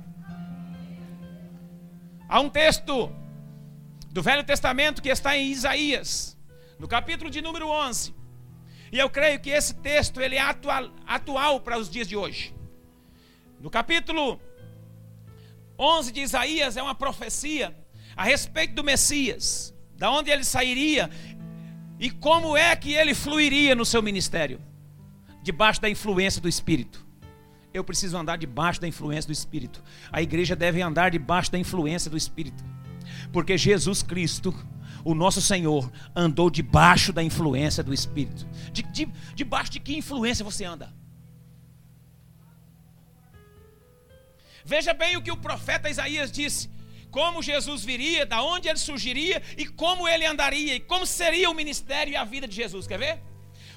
Há 2.28 2.38
um 2.38 2.48
texto 2.48 3.12
do 4.12 4.22
Velho 4.22 4.44
Testamento 4.44 5.02
que 5.02 5.08
está 5.08 5.36
em 5.36 5.50
Isaías, 5.50 6.38
no 6.78 6.86
capítulo 6.86 7.28
de 7.28 7.42
número 7.42 7.68
11. 7.68 8.14
E 8.92 8.98
eu 9.00 9.10
creio 9.10 9.40
que 9.40 9.50
esse 9.50 9.74
texto 9.74 10.20
ele 10.20 10.36
é 10.36 10.40
atual, 10.40 10.88
atual 11.04 11.60
para 11.60 11.76
os 11.76 11.90
dias 11.90 12.06
de 12.06 12.16
hoje. 12.16 12.54
No 13.58 13.70
capítulo 13.70 14.40
11 15.76 16.12
de 16.12 16.20
Isaías 16.20 16.76
é 16.76 16.82
uma 16.82 16.94
profecia 16.94 17.76
a 18.16 18.22
respeito 18.22 18.74
do 18.74 18.84
Messias, 18.84 19.74
da 19.96 20.12
onde 20.12 20.30
ele 20.30 20.44
sairia 20.44 21.10
e 22.00 22.10
como 22.10 22.56
é 22.56 22.74
que 22.74 22.94
ele 22.94 23.14
fluiria 23.14 23.74
no 23.74 23.84
seu 23.84 24.02
ministério, 24.02 24.58
debaixo 25.42 25.82
da 25.82 25.88
influência 25.90 26.40
do 26.40 26.48
Espírito. 26.48 27.06
Eu 27.74 27.84
preciso 27.84 28.16
andar 28.16 28.38
debaixo 28.38 28.80
da 28.80 28.88
influência 28.88 29.28
do 29.28 29.34
Espírito. 29.34 29.84
A 30.10 30.22
igreja 30.22 30.56
deve 30.56 30.80
andar 30.80 31.10
debaixo 31.10 31.52
da 31.52 31.58
influência 31.58 32.10
do 32.10 32.16
Espírito, 32.16 32.64
porque 33.30 33.58
Jesus 33.58 34.02
Cristo, 34.02 34.54
o 35.04 35.14
nosso 35.14 35.42
Senhor, 35.42 35.92
andou 36.16 36.48
debaixo 36.48 37.12
da 37.12 37.22
influência 37.22 37.84
do 37.84 37.92
Espírito. 37.92 38.48
De, 38.72 38.82
de, 38.82 39.06
debaixo 39.34 39.70
de 39.70 39.78
que 39.78 39.94
influência 39.94 40.42
você 40.42 40.64
anda? 40.64 40.90
Veja 44.64 44.94
bem 44.94 45.18
o 45.18 45.22
que 45.22 45.30
o 45.30 45.36
profeta 45.36 45.90
Isaías 45.90 46.32
disse: 46.32 46.70
como 47.10 47.42
Jesus 47.42 47.84
viria, 47.84 48.24
da 48.24 48.42
onde 48.42 48.68
ele 48.68 48.78
surgiria 48.78 49.42
e 49.56 49.66
como 49.66 50.08
ele 50.08 50.24
andaria 50.24 50.74
e 50.74 50.80
como 50.80 51.04
seria 51.04 51.50
o 51.50 51.54
ministério 51.54 52.12
e 52.12 52.16
a 52.16 52.24
vida 52.24 52.46
de 52.46 52.54
Jesus. 52.54 52.86
Quer 52.86 52.98
ver? 52.98 53.22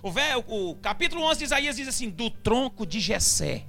O, 0.01 0.11
véio, 0.11 0.43
o 0.47 0.75
capítulo 0.75 1.23
11 1.23 1.39
de 1.39 1.45
Isaías 1.45 1.75
diz 1.75 1.87
assim: 1.87 2.09
Do 2.09 2.29
tronco 2.29 2.85
de 2.85 2.99
Jessé 2.99 3.65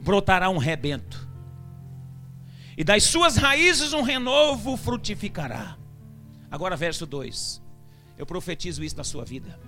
brotará 0.00 0.48
um 0.50 0.58
rebento, 0.58 1.28
e 2.76 2.84
das 2.84 3.04
suas 3.04 3.36
raízes 3.36 3.92
um 3.92 4.02
renovo 4.02 4.76
frutificará. 4.76 5.76
Agora, 6.50 6.76
verso 6.76 7.06
2: 7.06 7.62
Eu 8.16 8.26
profetizo 8.26 8.82
isso 8.82 8.96
na 8.96 9.04
sua 9.04 9.24
vida. 9.24 9.58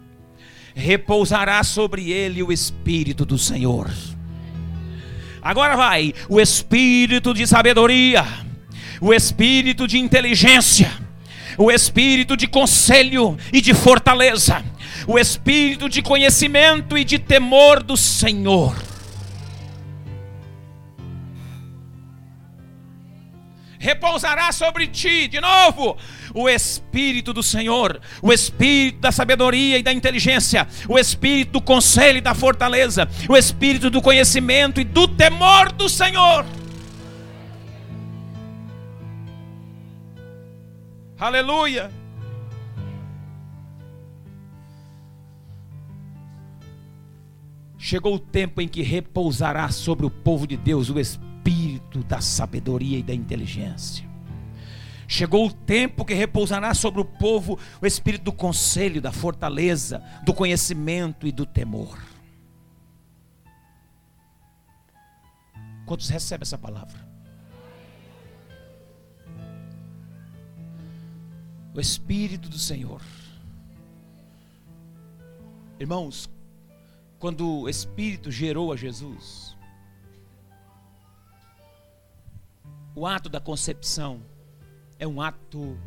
Repousará 0.75 1.63
sobre 1.65 2.11
ele 2.13 2.43
o 2.43 2.53
Espírito 2.53 3.25
do 3.25 3.37
Senhor 3.37 3.91
Agora 5.43 5.77
vai, 5.77 6.13
o 6.29 6.41
espírito 6.41 7.33
de 7.33 7.47
sabedoria, 7.47 8.25
o 9.01 9.13
espírito 9.15 9.87
de 9.87 9.99
inteligência, 9.99 10.93
o 11.57 11.71
espírito 11.71 12.37
de 12.37 12.47
conselho 12.47 13.39
e 13.53 13.61
de 13.61 13.73
fortaleza, 13.73 14.65
o 15.07 15.19
espírito 15.19 15.89
de 15.89 16.03
conhecimento 16.03 16.97
e 16.97 17.05
de 17.05 17.19
temor 17.19 17.83
do 17.83 17.97
Senhor. 17.97 18.91
repousará 23.81 24.53
sobre 24.53 24.87
ti, 24.87 25.27
de 25.27 25.41
novo, 25.41 25.97
o 26.35 26.49
Espírito 26.49 27.33
do 27.33 27.43
Senhor, 27.43 28.01
o 28.23 28.33
Espírito 28.33 29.01
da 29.01 29.13
sabedoria 29.13 29.79
e 29.79 29.83
da 29.83 29.93
inteligência, 29.93 30.67
o 30.89 30.99
Espírito 30.99 31.53
do 31.53 31.61
conselho 31.61 32.19
e 32.19 32.21
da 32.21 32.35
fortaleza, 32.35 33.09
o 33.29 33.37
Espírito 33.37 33.91
do 33.91 34.03
conhecimento 34.03 34.81
e 34.81 34.85
do 34.85 35.07
temor 35.09 35.73
do 35.73 35.89
Senhor. 35.89 36.45
Aleluia. 41.19 41.91
Chegou 47.77 48.15
o 48.15 48.19
tempo 48.19 48.61
em 48.61 48.69
que 48.69 48.83
repousará 48.83 49.71
sobre 49.71 50.07
o 50.07 50.11
povo 50.11 50.47
de 50.47 50.57
Deus 50.57 50.91
o 50.91 50.99
Espírito 50.99 52.05
da 52.05 52.21
sabedoria 52.21 52.99
e 52.99 53.03
da 53.03 53.15
inteligência. 53.15 54.10
Chegou 55.13 55.49
o 55.49 55.53
tempo 55.53 56.05
que 56.05 56.15
repousará 56.15 56.73
sobre 56.73 57.01
o 57.01 57.05
povo 57.05 57.59
o 57.83 57.87
espírito 57.87 58.27
do 58.27 58.33
conselho, 58.33 59.03
da 59.03 59.11
fortaleza, 59.11 59.99
do 60.25 60.33
conhecimento 60.33 61.27
e 61.27 61.33
do 61.33 61.45
temor. 61.45 62.01
Quantos 65.85 66.09
recebem 66.09 66.43
essa 66.43 66.57
palavra? 66.57 66.97
O 71.75 71.81
Espírito 71.81 72.49
do 72.49 72.59
Senhor. 72.59 73.03
Irmãos, 75.81 76.31
quando 77.19 77.63
o 77.63 77.69
Espírito 77.69 78.31
gerou 78.31 78.73
a 78.73 78.77
Jesus, 78.77 79.57
O 82.95 83.07
ato 83.07 83.29
da 83.29 83.41
concepção 83.41 84.21
é 85.01 85.07
um 85.07 85.21
ato 85.21 85.79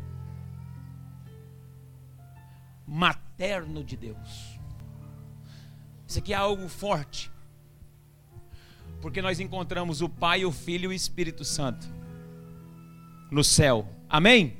materno 2.84 3.82
de 3.84 3.96
Deus. 3.96 4.58
Isso 6.06 6.18
aqui 6.18 6.32
é 6.34 6.36
algo 6.36 6.68
forte. 6.68 7.30
Porque 9.00 9.22
nós 9.22 9.38
encontramos 9.38 10.02
o 10.02 10.08
Pai, 10.08 10.44
o 10.44 10.50
Filho 10.50 10.84
e 10.84 10.88
o 10.88 10.92
Espírito 10.92 11.44
Santo 11.44 11.86
no 13.30 13.44
céu. 13.44 13.88
Amém? 14.08 14.56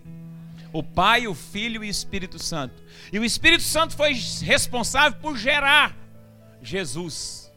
O 0.72 0.82
Pai, 0.82 1.26
o 1.26 1.34
Filho 1.34 1.82
e 1.82 1.88
o 1.88 1.90
Espírito 1.90 2.38
Santo. 2.38 2.80
E 3.12 3.18
o 3.18 3.24
Espírito 3.24 3.64
Santo 3.64 3.96
foi 3.96 4.12
responsável 4.42 5.18
por 5.20 5.36
gerar 5.36 5.96
Jesus 6.62 7.52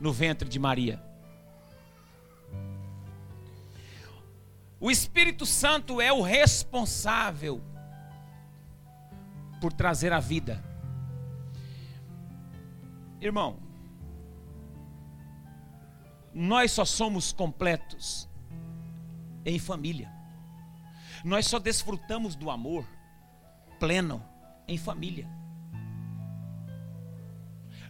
no 0.00 0.12
ventre 0.12 0.48
de 0.48 0.58
Maria. 0.58 1.09
O 4.80 4.90
Espírito 4.90 5.44
Santo 5.44 6.00
é 6.00 6.10
o 6.10 6.22
responsável 6.22 7.60
por 9.60 9.74
trazer 9.74 10.10
a 10.10 10.18
vida. 10.18 10.64
Irmão, 13.20 13.58
nós 16.32 16.72
só 16.72 16.86
somos 16.86 17.30
completos 17.30 18.26
em 19.44 19.58
família. 19.58 20.10
Nós 21.22 21.46
só 21.46 21.58
desfrutamos 21.58 22.34
do 22.34 22.50
amor 22.50 22.86
pleno 23.78 24.24
em 24.66 24.78
família. 24.78 25.28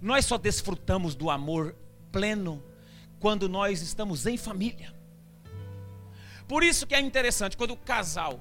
Nós 0.03 0.25
só 0.25 0.37
desfrutamos 0.37 1.15
do 1.15 1.31
amor 1.31 1.77
pleno 2.11 2.65
quando 3.21 3.49
nós 3.49 3.81
estamos 3.81 4.27
em 4.27 4.37
família. 4.37 5.00
Por 6.51 6.65
isso 6.65 6.85
que 6.85 6.97
é 6.97 7.01
interessante 7.01 7.57
quando 7.57 7.75
o 7.75 7.77
casal 7.77 8.41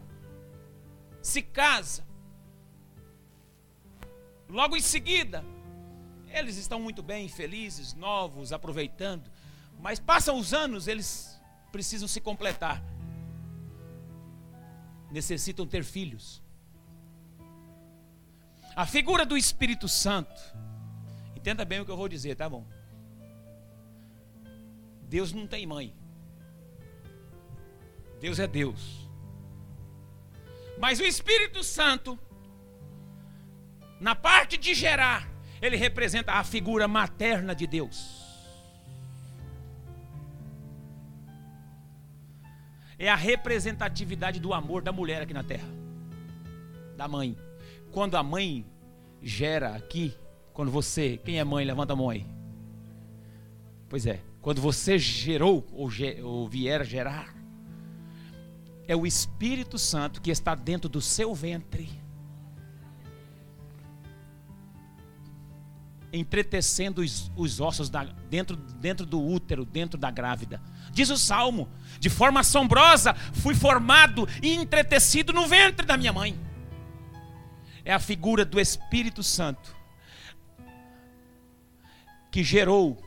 se 1.21 1.43
casa, 1.43 2.03
logo 4.49 4.75
em 4.75 4.81
seguida, 4.81 5.45
eles 6.27 6.57
estão 6.57 6.79
muito 6.79 7.03
bem, 7.03 7.29
felizes, 7.29 7.93
novos, 7.93 8.51
aproveitando, 8.51 9.29
mas 9.79 9.99
passam 9.99 10.39
os 10.39 10.55
anos, 10.55 10.87
eles 10.87 11.39
precisam 11.71 12.07
se 12.07 12.19
completar. 12.19 12.83
Necessitam 15.11 15.67
ter 15.67 15.83
filhos. 15.83 16.41
A 18.75 18.87
figura 18.87 19.23
do 19.23 19.37
Espírito 19.37 19.87
Santo, 19.87 20.41
entenda 21.35 21.63
bem 21.63 21.79
o 21.79 21.85
que 21.85 21.91
eu 21.91 21.97
vou 21.97 22.09
dizer, 22.09 22.35
tá 22.35 22.49
bom? 22.49 22.65
Deus 25.03 25.31
não 25.31 25.45
tem 25.45 25.67
mãe. 25.67 25.98
Deus 28.19 28.39
é 28.39 28.47
Deus. 28.47 29.07
Mas 30.77 30.99
o 30.99 31.03
Espírito 31.03 31.63
Santo, 31.63 32.17
na 33.99 34.15
parte 34.15 34.57
de 34.57 34.73
gerar, 34.73 35.29
ele 35.61 35.75
representa 35.75 36.33
a 36.33 36.43
figura 36.43 36.87
materna 36.87 37.53
de 37.53 37.67
Deus. 37.67 38.19
É 42.97 43.09
a 43.09 43.15
representatividade 43.15 44.39
do 44.39 44.53
amor 44.53 44.81
da 44.81 44.91
mulher 44.91 45.21
aqui 45.21 45.33
na 45.33 45.43
terra, 45.43 45.67
da 46.97 47.07
mãe. 47.07 47.37
Quando 47.91 48.15
a 48.17 48.23
mãe 48.23 48.65
gera 49.21 49.75
aqui, 49.75 50.13
quando 50.53 50.71
você, 50.71 51.17
quem 51.17 51.39
é 51.39 51.43
mãe, 51.43 51.65
levanta 51.65 51.93
a 51.93 51.95
mão 51.95 52.09
aí. 52.09 52.25
Pois 53.87 54.05
é, 54.05 54.21
quando 54.41 54.61
você 54.61 54.97
gerou 54.97 55.65
ou, 55.71 55.89
ou 56.23 56.47
vier 56.47 56.85
gerar, 56.85 57.33
é 58.89 58.95
o 58.95 59.05
Espírito 59.05 59.77
Santo 59.77 60.19
que 60.19 60.31
está 60.31 60.55
dentro 60.55 60.89
do 60.89 60.99
seu 60.99 61.33
ventre. 61.35 62.01
entretecendo 66.11 67.03
os, 67.03 67.31
os 67.35 67.59
ossos 67.59 67.87
da, 67.87 68.03
dentro, 68.03 68.55
dentro 68.57 69.05
do 69.05 69.23
útero, 69.23 69.63
dentro 69.63 69.95
da 69.95 70.09
grávida. 70.09 70.59
Diz 70.91 71.11
o 71.11 71.17
salmo: 71.19 71.69
de 71.99 72.09
forma 72.09 72.39
assombrosa 72.39 73.13
fui 73.13 73.53
formado 73.53 74.27
e 74.41 74.55
entretecido 74.55 75.31
no 75.31 75.47
ventre 75.47 75.85
da 75.85 75.95
minha 75.95 76.11
mãe. 76.11 76.35
É 77.85 77.93
a 77.93 77.99
figura 77.99 78.43
do 78.43 78.59
Espírito 78.59 79.21
Santo 79.21 79.75
que 82.31 82.43
gerou 82.43 82.99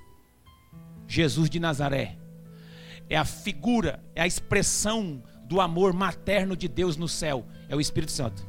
Jesus 1.08 1.50
de 1.50 1.58
Nazaré. 1.58 2.16
É 3.10 3.16
a 3.16 3.24
figura, 3.24 4.00
é 4.14 4.22
a 4.22 4.28
expressão 4.28 5.24
do 5.52 5.60
amor 5.60 5.92
materno 5.92 6.56
de 6.56 6.66
Deus 6.66 6.96
no 6.96 7.06
céu. 7.06 7.46
É 7.68 7.76
o 7.76 7.80
Espírito 7.80 8.10
Santo. 8.10 8.42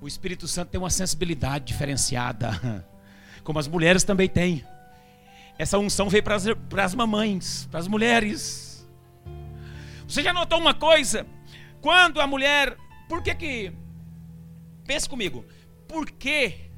O 0.00 0.08
Espírito 0.08 0.48
Santo 0.48 0.70
tem 0.70 0.80
uma 0.80 0.88
sensibilidade 0.88 1.66
diferenciada, 1.66 2.82
como 3.44 3.58
as 3.58 3.68
mulheres 3.68 4.04
também 4.04 4.26
têm. 4.26 4.64
Essa 5.58 5.78
unção 5.78 6.08
veio 6.08 6.22
para 6.22 6.36
as, 6.82 6.94
mamães, 6.94 7.68
para 7.70 7.78
as 7.78 7.86
mulheres. 7.86 8.88
Você 10.08 10.22
já 10.22 10.32
notou 10.32 10.58
uma 10.58 10.72
coisa? 10.72 11.26
Quando 11.82 12.18
a 12.18 12.26
mulher. 12.26 12.74
Por 13.06 13.22
que 13.22 13.34
que. 13.34 13.72
Pense 14.86 15.06
comigo. 15.06 15.44
Por 15.86 16.10
que. 16.10 16.70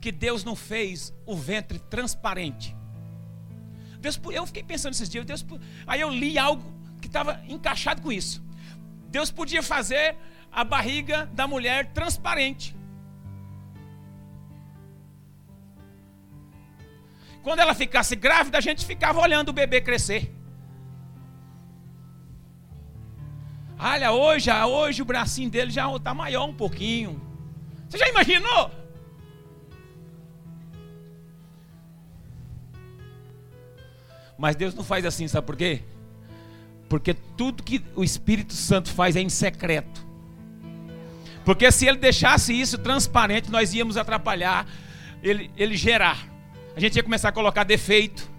Que 0.00 0.10
Deus 0.10 0.42
não 0.42 0.56
fez 0.56 1.14
o 1.24 1.36
ventre 1.36 1.78
transparente? 1.78 2.76
Deus, 4.04 4.20
eu 4.32 4.46
fiquei 4.46 4.62
pensando 4.62 4.92
esses 4.92 5.08
dias. 5.08 5.24
Deus, 5.24 5.44
aí 5.86 6.00
eu 6.00 6.10
li 6.10 6.38
algo 6.38 6.62
que 7.00 7.06
estava 7.06 7.40
encaixado 7.48 8.02
com 8.02 8.12
isso. 8.12 8.44
Deus 9.08 9.30
podia 9.30 9.62
fazer 9.62 10.16
a 10.52 10.62
barriga 10.62 11.26
da 11.32 11.46
mulher 11.46 11.86
transparente. 11.92 12.76
Quando 17.42 17.60
ela 17.60 17.74
ficasse 17.74 18.14
grávida, 18.14 18.58
a 18.58 18.60
gente 18.60 18.84
ficava 18.84 19.20
olhando 19.20 19.48
o 19.48 19.52
bebê 19.52 19.80
crescer. 19.80 20.34
Olha, 23.78 24.12
hoje, 24.12 24.50
hoje 24.50 25.02
o 25.02 25.04
bracinho 25.04 25.50
dele 25.50 25.70
já 25.70 25.90
está 25.94 26.12
maior 26.12 26.46
um 26.46 26.54
pouquinho. 26.54 27.20
Você 27.88 27.96
já 27.96 28.08
imaginou? 28.08 28.70
Mas 34.44 34.56
Deus 34.56 34.74
não 34.74 34.84
faz 34.84 35.06
assim, 35.06 35.26
sabe 35.26 35.46
por 35.46 35.56
quê? 35.56 35.80
Porque 36.86 37.14
tudo 37.14 37.62
que 37.62 37.82
o 37.96 38.04
Espírito 38.04 38.52
Santo 38.52 38.92
faz 38.92 39.16
é 39.16 39.22
em 39.22 39.30
secreto. 39.30 40.06
Porque 41.46 41.72
se 41.72 41.86
ele 41.86 41.96
deixasse 41.96 42.52
isso 42.52 42.76
transparente, 42.76 43.50
nós 43.50 43.72
íamos 43.72 43.96
atrapalhar 43.96 44.66
ele, 45.22 45.50
ele 45.56 45.74
gerar. 45.78 46.28
A 46.76 46.78
gente 46.78 46.94
ia 46.94 47.02
começar 47.02 47.30
a 47.30 47.32
colocar 47.32 47.64
defeito. 47.64 48.30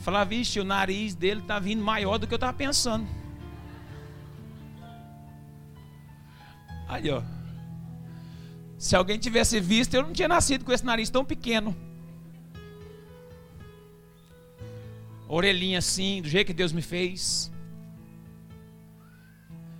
Falar, 0.00 0.24
vixe, 0.24 0.58
o 0.58 0.64
nariz 0.64 1.14
dele 1.14 1.40
está 1.40 1.60
vindo 1.60 1.84
maior 1.84 2.18
do 2.18 2.26
que 2.26 2.34
eu 2.34 2.38
estava 2.38 2.52
pensando. 2.52 3.06
Aí, 6.88 7.08
ó. 7.08 7.22
Se 8.76 8.96
alguém 8.96 9.20
tivesse 9.20 9.60
visto, 9.60 9.94
eu 9.94 10.02
não 10.02 10.12
tinha 10.12 10.26
nascido 10.26 10.64
com 10.64 10.72
esse 10.72 10.84
nariz 10.84 11.08
tão 11.10 11.24
pequeno. 11.24 11.85
Orelhinha 15.28 15.78
assim, 15.78 16.22
do 16.22 16.28
jeito 16.28 16.46
que 16.46 16.54
Deus 16.54 16.72
me 16.72 16.82
fez. 16.82 17.52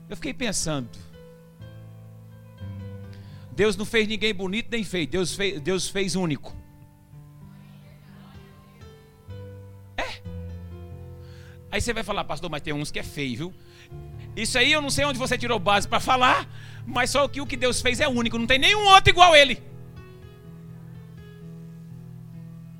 Eu 0.09 0.17
fiquei 0.17 0.35
pensando. 0.35 0.89
Deus 3.53 3.77
não 3.77 3.87
fez 3.87 4.07
ninguém 4.07 4.35
bonito 4.35 4.69
nem 4.71 4.85
feio. 4.85 5.07
Deus 5.07 5.35
fez, 5.35 5.61
Deus 5.61 5.89
fez 5.89 6.15
único. 6.15 6.55
É. 9.97 10.21
Aí 11.71 11.81
você 11.81 11.93
vai 11.93 12.03
falar, 12.03 12.25
pastor, 12.25 12.51
mas 12.51 12.61
tem 12.61 12.75
uns 12.75 12.91
que 12.91 12.99
é 12.99 13.03
feio, 13.03 13.37
viu? 13.37 13.55
Isso 14.37 14.59
aí 14.59 14.71
eu 14.71 14.83
não 14.83 14.91
sei 14.91 15.07
onde 15.07 15.19
você 15.19 15.39
tirou 15.39 15.59
base 15.59 15.89
para 15.89 15.99
falar, 15.99 16.47
mas 16.87 17.11
só 17.11 17.27
que 17.27 17.41
o 17.41 17.47
que 17.47 17.57
Deus 17.57 17.81
fez 17.81 17.99
é 17.99 18.07
único. 18.07 18.39
Não 18.39 18.47
tem 18.47 18.59
nenhum 18.59 18.85
outro 18.85 19.11
igual 19.11 19.33
a 19.33 19.39
ele. 19.39 19.63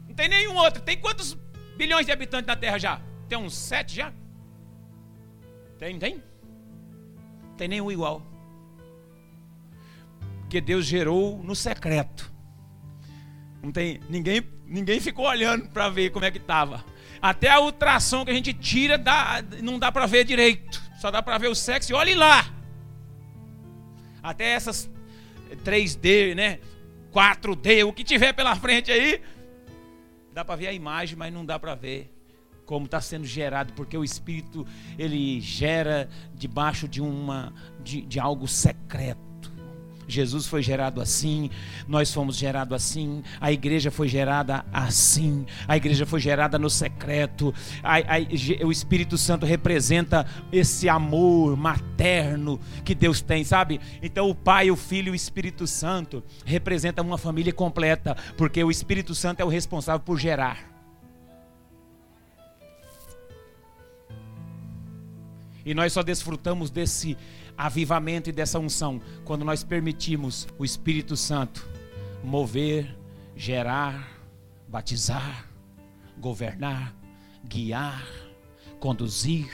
Não 0.07 0.15
tem 0.15 0.29
nenhum 0.29 0.55
outro. 0.57 0.83
Tem 0.83 0.99
quantos 0.99 1.33
bilhões 1.77 2.07
de 2.07 2.13
habitantes 2.13 2.47
na 2.47 2.57
Terra 2.57 2.79
já? 2.79 3.01
Tem 3.29 3.39
uns 3.39 3.55
sete 3.55 3.95
já? 3.95 4.13
Tem, 5.79 5.99
tem? 5.99 6.23
tem 7.57 7.69
nenhum 7.69 7.91
igual. 7.91 8.23
Porque 10.41 10.61
Deus 10.61 10.87
gerou 10.87 11.43
no 11.43 11.57
secreto. 11.57 12.33
Não 13.63 13.73
tem 13.73 14.01
ninguém, 14.09 14.47
ninguém 14.67 15.01
ficou 15.01 15.27
olhando 15.27 15.69
para 15.71 15.89
ver 15.89 16.11
como 16.11 16.25
é 16.25 16.31
que 16.31 16.39
estava. 16.39 16.85
Até 17.21 17.51
a 17.51 17.61
ultrassom 17.61 18.25
que 18.25 18.31
a 18.31 18.35
gente 18.35 18.53
tira 18.53 18.97
dá, 18.97 19.43
não 19.63 19.79
dá 19.79 19.91
para 19.91 20.07
ver 20.07 20.25
direito. 20.25 20.81
Só 21.01 21.11
dá 21.11 21.23
para 21.23 21.39
ver 21.39 21.49
o 21.49 21.55
sexo. 21.55 21.93
E 21.93 21.95
olhe 21.95 22.15
lá. 22.15 22.47
Até 24.23 24.53
essas 24.53 24.91
3D, 25.65 26.35
né? 26.35 26.61
4D, 27.13 27.87
o 27.87 27.93
que 27.93 28.05
tiver 28.05 28.33
pela 28.35 28.55
frente 28.55 28.93
aí, 28.93 29.23
dá 30.37 30.45
para 30.45 30.57
ver 30.57 30.67
a 30.67 30.73
imagem, 30.75 31.17
mas 31.17 31.33
não 31.33 31.47
dá 31.47 31.59
para 31.59 31.75
ver 31.75 32.13
como 32.67 32.85
está 32.85 33.01
sendo 33.01 33.25
gerado, 33.25 33.73
porque 33.73 33.97
o 33.97 34.05
Espírito 34.05 34.67
ele 34.99 35.41
gera 35.41 36.11
debaixo 36.35 36.87
de 36.87 37.01
uma 37.01 37.55
de, 37.83 38.03
de 38.03 38.21
algo 38.21 38.47
secreto. 38.47 39.26
Jesus 40.09 40.47
foi 40.47 40.63
gerado 40.63 41.01
assim, 41.01 41.51
nós 41.89 42.13
fomos 42.13 42.37
gerados 42.37 42.75
assim, 42.75 43.23
a 43.41 43.51
igreja 43.51 43.91
foi 43.91 44.09
gerada 44.09 44.65
assim, 44.73 45.47
a 45.67 45.77
igreja 45.77 46.07
foi 46.07 46.21
gerada 46.21 46.59
no 46.59 46.71
secreto, 46.71 47.53
a, 47.83 47.97
a, 47.97 48.65
o 48.65 48.71
Espírito 48.71 49.19
Santo 49.19 49.45
representa 49.45 50.27
esse 50.53 50.89
amor 50.89 51.57
materno 51.57 52.61
que 52.85 52.95
Deus 52.95 53.21
tem, 53.21 53.45
sabe? 53.45 53.81
Então 54.03 54.31
o 54.31 54.35
Pai, 54.35 54.71
o 54.71 54.77
Filho 54.77 55.09
e 55.09 55.13
o 55.13 55.15
Espírito 55.15 55.67
Santo 55.67 56.23
representam 56.45 57.05
uma 57.05 57.19
família 57.19 57.53
completa, 57.53 58.17
porque 58.37 58.63
o 58.63 58.71
Espírito 58.71 59.15
Santo 59.15 59.41
é 59.41 59.45
o 59.45 59.49
responsável 59.49 60.01
por 60.01 60.19
gerar. 60.19 60.77
E 65.67 65.75
nós 65.75 65.93
só 65.93 66.01
desfrutamos 66.01 66.71
desse 66.71 67.19
avivamento 67.57 68.29
e 68.29 68.33
dessa 68.33 68.59
unção 68.59 69.01
quando 69.25 69.45
nós 69.45 69.65
permitimos 69.65 70.47
o 70.59 70.65
Espírito 70.65 71.17
Santo 71.17 71.67
mover, 72.23 72.97
gerar, 73.35 74.09
batizar, 74.69 75.47
governar, 76.19 76.95
guiar, 77.45 78.05
conduzir, 78.81 79.49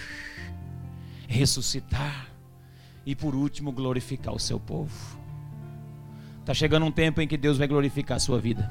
ressuscitar 1.29 2.29
e 3.05 3.15
por 3.15 3.35
último 3.35 3.73
glorificar 3.73 4.35
o 4.35 4.41
seu 4.41 4.59
povo. 4.59 5.21
Está 6.41 6.55
chegando 6.55 6.87
um 6.87 6.93
tempo 6.93 7.21
em 7.21 7.29
que 7.29 7.37
Deus 7.37 7.59
vai 7.59 7.69
glorificar 7.69 8.17
a 8.17 8.21
sua 8.21 8.41
vida. 8.41 8.69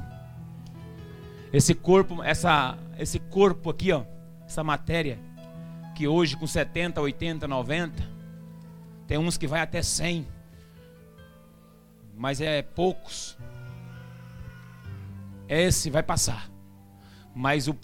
Esse 1.53 1.73
corpo, 1.73 2.23
essa, 2.23 2.77
esse 2.97 3.19
corpo 3.19 3.69
aqui, 3.69 3.91
ó, 3.91 4.03
essa 4.45 4.63
matéria 4.63 5.19
que 5.95 6.07
hoje 6.07 6.35
com 6.35 6.47
70, 6.47 7.01
80, 7.01 7.47
90, 7.47 8.10
tem 9.11 9.17
uns 9.17 9.35
que 9.35 9.45
vai 9.45 9.59
até 9.59 9.81
100, 9.81 10.25
mas 12.15 12.39
é 12.39 12.61
poucos. 12.61 13.37
Esse 15.49 15.89
vai 15.89 16.01
passar, 16.01 16.49
mas 17.35 17.67
o 17.67 17.75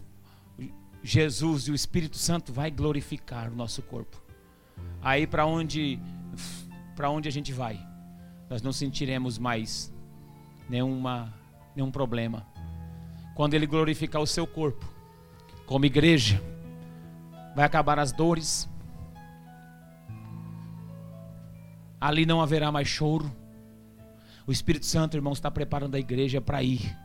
Jesus 1.03 1.67
e 1.67 1.71
o 1.71 1.75
Espírito 1.75 2.15
Santo 2.15 2.53
vai 2.53 2.71
glorificar 2.71 3.51
o 3.51 3.55
nosso 3.57 3.82
corpo. 3.82 4.23
Aí 5.01 5.28
para 5.28 5.45
onde 5.45 5.99
para 6.95 7.09
onde 7.09 7.28
a 7.28 7.32
gente 7.32 7.51
vai, 7.51 7.78
nós 8.49 8.61
não 8.61 8.71
sentiremos 8.71 9.38
mais 9.38 9.93
nenhuma 10.69 11.34
nenhum 11.75 11.91
problema. 11.91 12.47
Quando 13.36 13.53
ele 13.53 13.67
glorificar 13.67 14.21
o 14.21 14.25
seu 14.25 14.47
corpo, 14.47 14.89
como 15.65 15.84
igreja, 15.84 16.41
vai 17.53 17.65
acabar 17.65 17.99
as 17.99 18.13
dores. 18.13 18.69
Ali 21.99 22.25
não 22.25 22.41
haverá 22.41 22.71
mais 22.71 22.87
choro. 22.87 23.31
O 24.45 24.51
Espírito 24.51 24.85
Santo, 24.85 25.17
irmãos, 25.17 25.37
está 25.37 25.51
preparando 25.51 25.95
a 25.95 25.99
igreja 25.99 26.39
para 26.39 26.63
ir. 26.63 26.95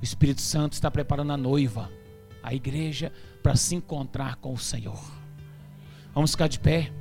O 0.00 0.04
Espírito 0.04 0.40
Santo 0.40 0.74
está 0.74 0.90
preparando 0.90 1.32
a 1.32 1.36
noiva, 1.36 1.90
a 2.42 2.52
igreja, 2.52 3.12
para 3.42 3.56
se 3.56 3.74
encontrar 3.74 4.36
com 4.36 4.52
o 4.52 4.58
Senhor. 4.58 5.00
Vamos 6.14 6.32
ficar 6.32 6.48
de 6.48 6.58
pé. 6.58 6.92